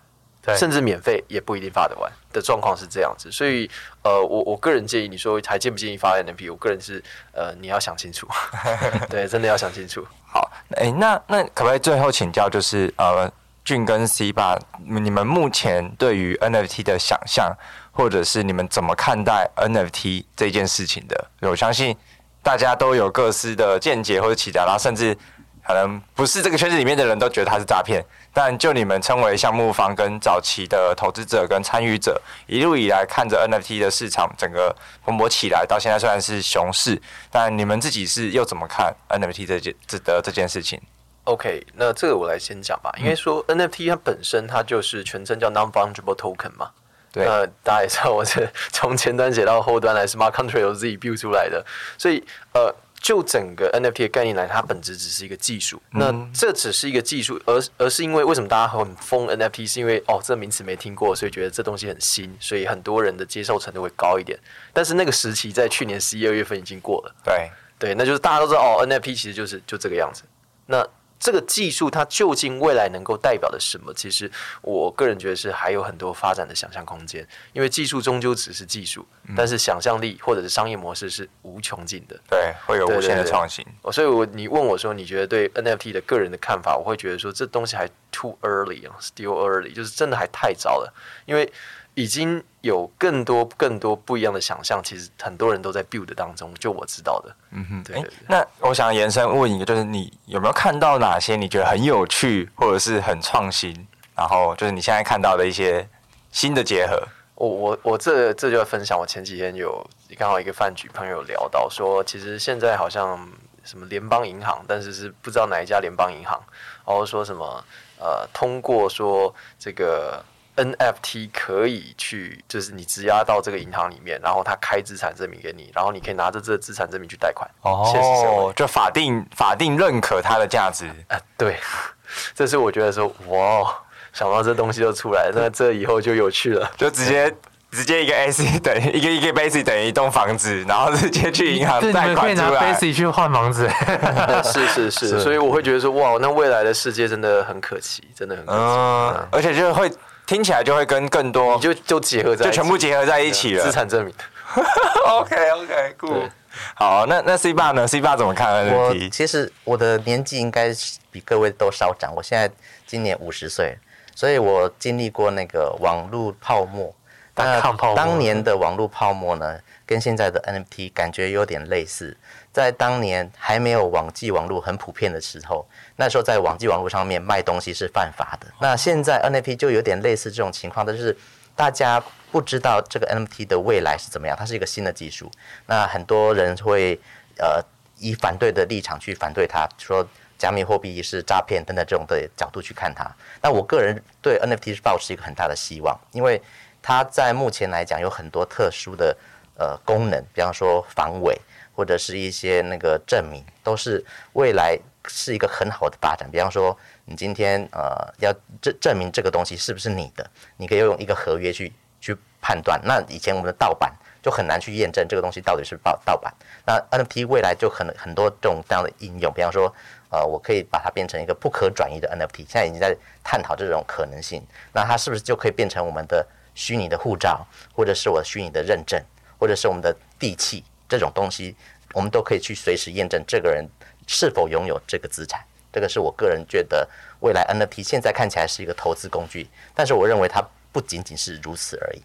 [0.57, 3.69] 甚至免费也不一定发得完的状况是这样子，所以
[4.03, 6.51] 呃，我我个人建议你说还建不建议发 NFT？
[6.51, 8.27] 我个人是呃，你要想清楚，
[9.09, 10.05] 对，真的要想清楚。
[10.27, 13.31] 好，哎、欸，那那可不可以最后请教，就是呃，
[13.63, 17.55] 俊跟 C 吧，你们目前对于 NFT 的想象，
[17.91, 21.29] 或者是你们怎么看待 NFT 这件事情的？
[21.41, 21.95] 我相信
[22.41, 25.17] 大家都有各自的见解或者期待，然后甚至
[25.65, 28.03] 可能不是这个圈子里面的人都觉得它是诈骗。
[28.35, 36.99] 但就你们称为项目方跟早期的投资者跟参与者，一路以来看着 NFT 的市场整个蓬勃起来，到现在虽然是熊市，
[37.29, 40.81] 但你们自己是又怎么看 NFT 这件这的这件事情
[41.25, 42.91] ？OK，那这个我来先讲吧。
[42.97, 46.71] 因为说 NFT 它本身它就是全称叫 Non-Fungible Token 嘛，
[47.11, 51.63] 对，那大家也知道我是从前端写到后端来，Smart Contract 我自己 build 出来的，
[51.99, 52.75] 所以呃。
[53.03, 55.79] 就整个 NFT 的概念来，它本质只是一个技术。
[55.91, 64.39] 那这只是一个技术，而而是因为为什么大家很疯 NFT，是因为哦，这名词没听过，所以觉得这东西很新，所以很多人的接受程度会高一点。
[64.71, 67.13] 但是那个时期在去年十一二月份已经过了。
[67.25, 70.23] 对对，那就是大家都知道哦，NFT 其实就是就这个样子。
[70.65, 70.87] 那
[71.23, 73.93] 这个技术它究竟未来能够代表的什么？
[73.93, 74.29] 其实
[74.61, 77.25] 我个人觉得是还有很多发展的想象空间。
[77.53, 82.19] 因为技术终究只是技术，嗯、但是想象力或者是商业模式是无穷尽的。
[82.29, 83.65] 对，会有无限的创新。
[83.89, 86.75] 所以我你问我说，你觉得对 NFT 的个人的看法？
[86.75, 90.93] 我会觉得说，这东西还 too early 啊，still early，就是真的还太早了，
[91.25, 91.49] 因为。
[91.95, 97.35] 已经有更多更多不一样的想象，其实很多人都在 build 当中，就我知道的。
[97.51, 98.03] 嗯哼，对。
[98.27, 105.87] 那我想延伸问一个，就是你有没有看到哪些你觉得很有趣或者是很创新，然后就是你现在看到的一些
[106.31, 106.99] 新的结合？
[107.35, 109.85] 我我我这这就要分享，我前几天有
[110.17, 113.29] 刚好一个饭局，朋友聊到说，其实现在好像
[113.63, 116.41] 什么联邦银行，但是是不知道哪一家联邦银行，
[116.87, 117.63] 然后说什么
[117.99, 120.23] 呃，通过说这个。
[120.55, 127.49] NFT 可以去，就是你质押到这个银行里面，然后他开资产证明给你，然后你可以拿着这个资产证明去贷款。
[127.61, 130.85] 哦，就法定法定认可它的价值。
[131.07, 131.57] 啊，对，
[132.35, 133.75] 这是我觉得说，哇，
[134.13, 137.33] 想到这东西就出来，那这以后就有趣了，就直接
[137.71, 142.13] 直接一个 AC 等于一个一个 Basic 等于一栋房子，然后直接去银行贷款出来。
[142.13, 143.67] 对，你可以拿 Basic 去换房子。
[144.45, 149.91] 是是是，所以我会觉得说，哇，那未来的世界真的很可期，真的很可期，嗯，而且就会。
[150.25, 153.63] 听起来就会跟更多，你就就结合在，就全部结合在一起了。
[153.63, 154.13] 资产证明。
[155.07, 156.29] OK OK，Cool。
[156.75, 159.05] 好，那那 C 爸呢？C 爸怎么看问题？
[159.05, 160.71] 我其实我的年纪应该
[161.11, 162.49] 比各位都稍长，我现在
[162.85, 163.75] 今年五十岁，
[164.15, 166.93] 所以我经历过那个网络泡沫。
[167.35, 167.59] 那
[167.95, 169.57] 当年的网络泡沫呢，
[169.87, 172.15] 跟现在的 NFT 感觉有点类似。
[172.53, 175.67] 在当年还没有网际网络很普遍的时候。
[175.95, 178.47] 那时候在网际网络上面卖东西是犯法的。
[178.61, 181.15] 那现在 NFT 就有点类似这种情况，就是
[181.55, 182.01] 大家
[182.31, 185.29] 不知道这个 NFT 的未来是怎么样，它是一个新的技术。
[185.65, 186.99] 那很多人会
[187.37, 187.59] 呃
[187.97, 193.09] 以反对的立场去反对它，说加密货币是诈骗等等这种的角度去看它。
[193.41, 196.41] 那我个人对 NFT 是抱持一个很大的希望，因为
[196.81, 199.15] 它在目前来讲有很多特殊的
[199.57, 201.39] 呃功能，比方说防伪
[201.73, 204.03] 或者是一些那个证明，都是
[204.33, 204.79] 未来。
[205.09, 206.31] 是一个很好的发展。
[206.31, 212.79] 比方说，你今天呃要证证明这个东西是不是你的，你可以用一个合约去去判断。
[212.85, 216.33] 那以前我们的盗版就很难去验证这个东西到底是盗盗版。
[216.65, 219.67] 那 NFT 未来就可能很多这种这样的应用，比方说，
[220.09, 224.41] 呃，我可以把它变成一个不可转移的 NFT，现在已经在探讨这种可能性。
[224.71, 227.45] 那它是不是就可以变成我们的虚拟的护照，
[227.75, 229.03] 或者是我虚拟的认证，
[229.37, 231.55] 或者是我们的地契这种东西，
[231.93, 233.67] 我们都可以去随时验证这个人
[234.07, 235.43] 是否拥有这个资产。
[235.71, 236.87] 这个是我个人觉得
[237.21, 240.39] 未来 NFT 现在看起来是一个投资工具，但是我认为它
[240.71, 242.01] 不仅仅是如此而已。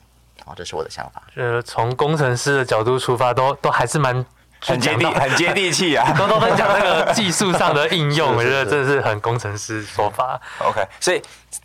[0.47, 1.23] 哦，这是我的想法。
[1.35, 4.25] 呃，从工程师的角度出发，都都还是蛮
[4.61, 6.13] 很接地、很接地气啊。
[6.17, 10.41] 多多分享那个技术上的应用， 我觉得真的是很工程师说法。
[10.59, 11.23] OK，所以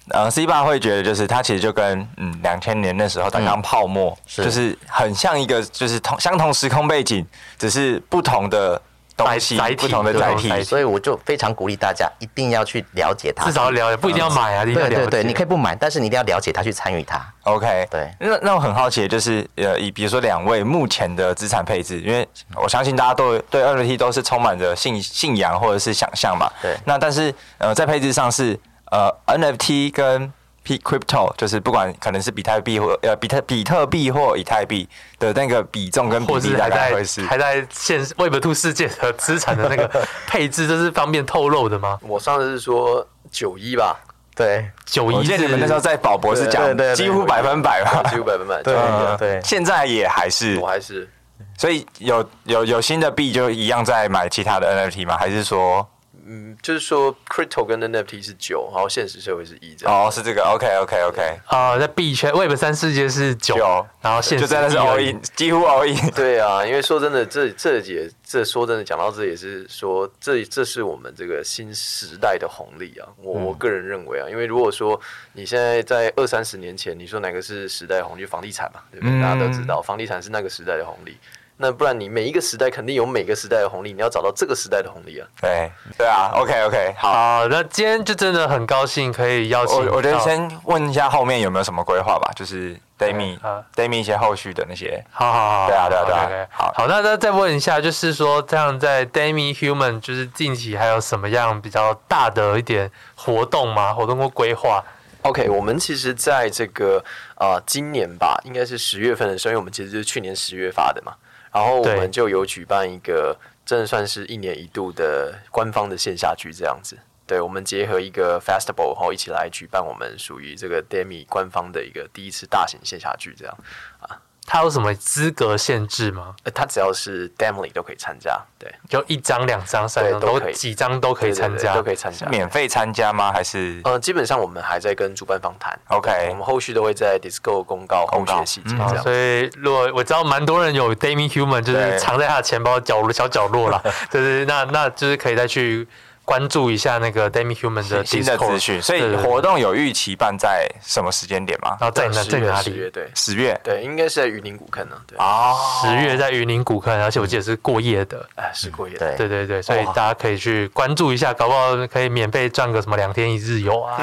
[0.09, 7.25] 呃，C 爸会觉得就是它其实就跟嗯两千年那时候刚刚泡沫，嗯、是就是很像一个就是同相同时空背景，
[7.57, 8.81] 只是不同的。
[9.15, 13.45] 东西载体不同的载体，所以我就非常鼓励大家一定要去了解它。
[13.45, 14.65] 至少了解，不一定要买啊。
[14.65, 17.23] 对对对，你可以不买，但是你一定要了解它，去参与它。
[17.43, 18.11] OK，对。
[18.19, 26.49] 那那我很好奇的就是，呃，以比如说两位目前的资产配置，因为我相信大家都对 NFT 都是充满着信信仰或者是想象嘛。
[26.61, 26.75] 对。
[26.85, 28.59] 那但是呃，在配置上是
[28.91, 30.31] 呃 NFT 跟
[30.63, 34.87] P crypto 就是不管可能是比特币或呃比特比特币或以太币
[35.19, 39.89] 的那个比重跟比例大概会是还在现 Web Two 世界的资产的那个
[40.25, 41.99] 配置，这是方便透露的吗？
[42.01, 43.99] 我上次是说九一吧，
[44.35, 45.15] 对，九一。
[45.15, 48.73] 我记得你们那时候在宝博士讲几乎百分百吧，几乎百分百， 对
[49.17, 49.41] 对。
[49.43, 51.09] 现在也还是，我还是，
[51.57, 55.17] 所以有有有新的币就一样在买其他的 NFT 吗？
[55.17, 55.85] 还是说？
[56.33, 59.95] 嗯，就是说，crypto 跟 NFT 是九，然后现实社会是一这样。
[59.95, 61.39] 哦，是这个，OK，OK，OK。
[61.45, 63.55] 啊，在币圈 Web 三世界是九，
[64.01, 66.11] 然后现实就真的是 all in，几乎 all in。
[66.11, 73.07] 对啊，因为说真的，这这也这说真的讲到这也是说，这这是我们这个新时代的红利啊。
[73.17, 74.99] 我我个人认为啊，因为如果说
[75.33, 78.25] 你现在在二三十年前，你说哪个是时代红利？
[78.25, 79.21] 房地产嘛，对不对？
[79.21, 81.15] 大家都知道，房地产是那个时代的红利。
[81.63, 85.25] 那不然你每一个时代肯定有每个时代的红利，你要找到这个时代的红利啊。
[85.39, 89.95] 对，对啊，OK OK，好，好，那今天就真的很高兴可以邀请我。
[89.95, 95.01] 我觉得先问一下后面有没有什么规划吧，就是 Demi，Demi 一些后续的那些。
[95.09, 96.47] 好好好，对啊对啊对啊。
[96.51, 103.93] 好，好，那那再问一下，就是说这样在 Demi Human 就是近期还有什么样比较大的一点活动吗？
[103.93, 104.83] 活动或规划
[105.21, 107.01] ？OK，我们其实在这个
[107.37, 111.13] 呃今年吧，应该是十月份的时候，因为我们其实就是去年十月发的嘛。
[111.53, 116.97] 然后我们就有举办一个，真的算是一年一度的官方的线下剧这样子。
[117.25, 123.57] 对，我们结合一个 festival，然后一起来举办我们属于这个 Demi 官方的一个第一次大型线下剧这样
[124.01, 124.19] 啊。
[124.45, 126.35] 它有什么资格限制吗？
[126.43, 132.27] 呃，它只要是 Demi 都可以参加，对，就一张、两张、三张都可以，几张都可以参加，都可以参加。
[132.27, 133.31] 免费参加吗？
[133.31, 133.79] 还是？
[133.85, 139.01] 呃，基本上我们还在跟主办方谈，OK，我们后续都会在 Discord 公告后续的细节这样。
[139.01, 143.81] 所以，如果我知道蛮多人有 Demi Human，就是藏在他的钱包角落小角落了，
[144.11, 145.87] 就是那那就是可以再去。
[146.25, 151.77] 关注一下那个 Demi Human 的新的资讯，所以活动有预期办在什么时间点吗？
[151.79, 152.63] 然后在哪在哪里？
[152.63, 154.95] 十月对，十月对，应该是在云林古坑呢。
[155.05, 159.17] 对啊，十月在云林古坑，而且我记得是过夜的，哎，是过夜的。
[159.17, 163.97] 对对对，所以大家可以去关注一下，搞不好可以免费赚个什么两天一日游啊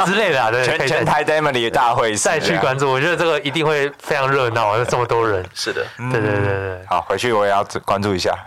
[0.06, 0.50] 之类的啊。
[0.50, 5.44] 对，全全台 Demi 大会再去关注，我觉得这个一定会非常热闹，这么多人。
[5.54, 6.86] 是的，对对对对。
[6.86, 8.32] 好，回去我也要关注一下。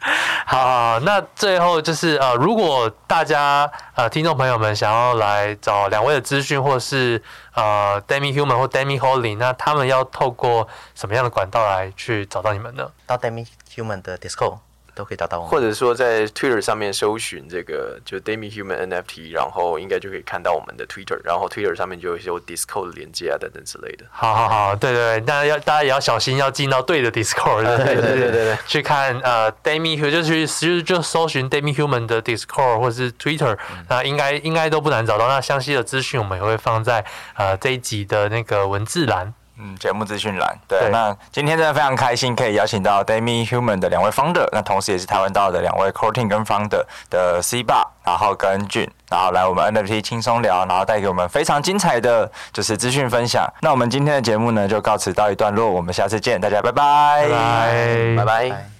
[0.46, 7.22] 好，啊那最后就是呃，如果大家呃听众朋友们想要来找两位的资讯，或是
[7.54, 12.90] 呃 Demi Human 或 Demi Holy，那他们要透过什么样的管道来去找到你们呢？
[13.06, 14.56] 到 Demi Human 的 Discord。
[15.00, 24.04] 都可以找到我们，或者说在 Twitter 上面搜寻这个就 d a m i Human NFT，然后应该就可以看到我们的 Twitter，然后 Twitter 上面就有一些 Discord 连接啊等等之类的。
[24.10, 32.78] 好好好，对对对，大家要大家也要小心，要进到对的 Discord，对对对对对， 去看呃 d a m i Human 就去就就搜寻 d a m i Human 的 Discord
[32.80, 33.56] 或者是 Twitter，
[33.88, 35.26] 那应该应该都不难找到。
[35.28, 37.02] 那详细的资讯我们也会放在
[37.36, 39.32] 呃这一集的那个文字栏。
[39.62, 40.58] 嗯，节目资讯栏。
[40.66, 53.46] 对，那今天真的非常开心，可以邀请到 Demi Human 的两位 founder，那同时也是台湾道的两位 Corting 跟 founder 的 C 爸，然后跟 Jun，然后来我们 NFT 轻松聊，然后带给我们非常精彩的就是资讯分享。
[53.60, 58.79] 那我们今天的节目呢，就告辞到一段落，我们下次见，大家拜拜，拜拜，拜拜。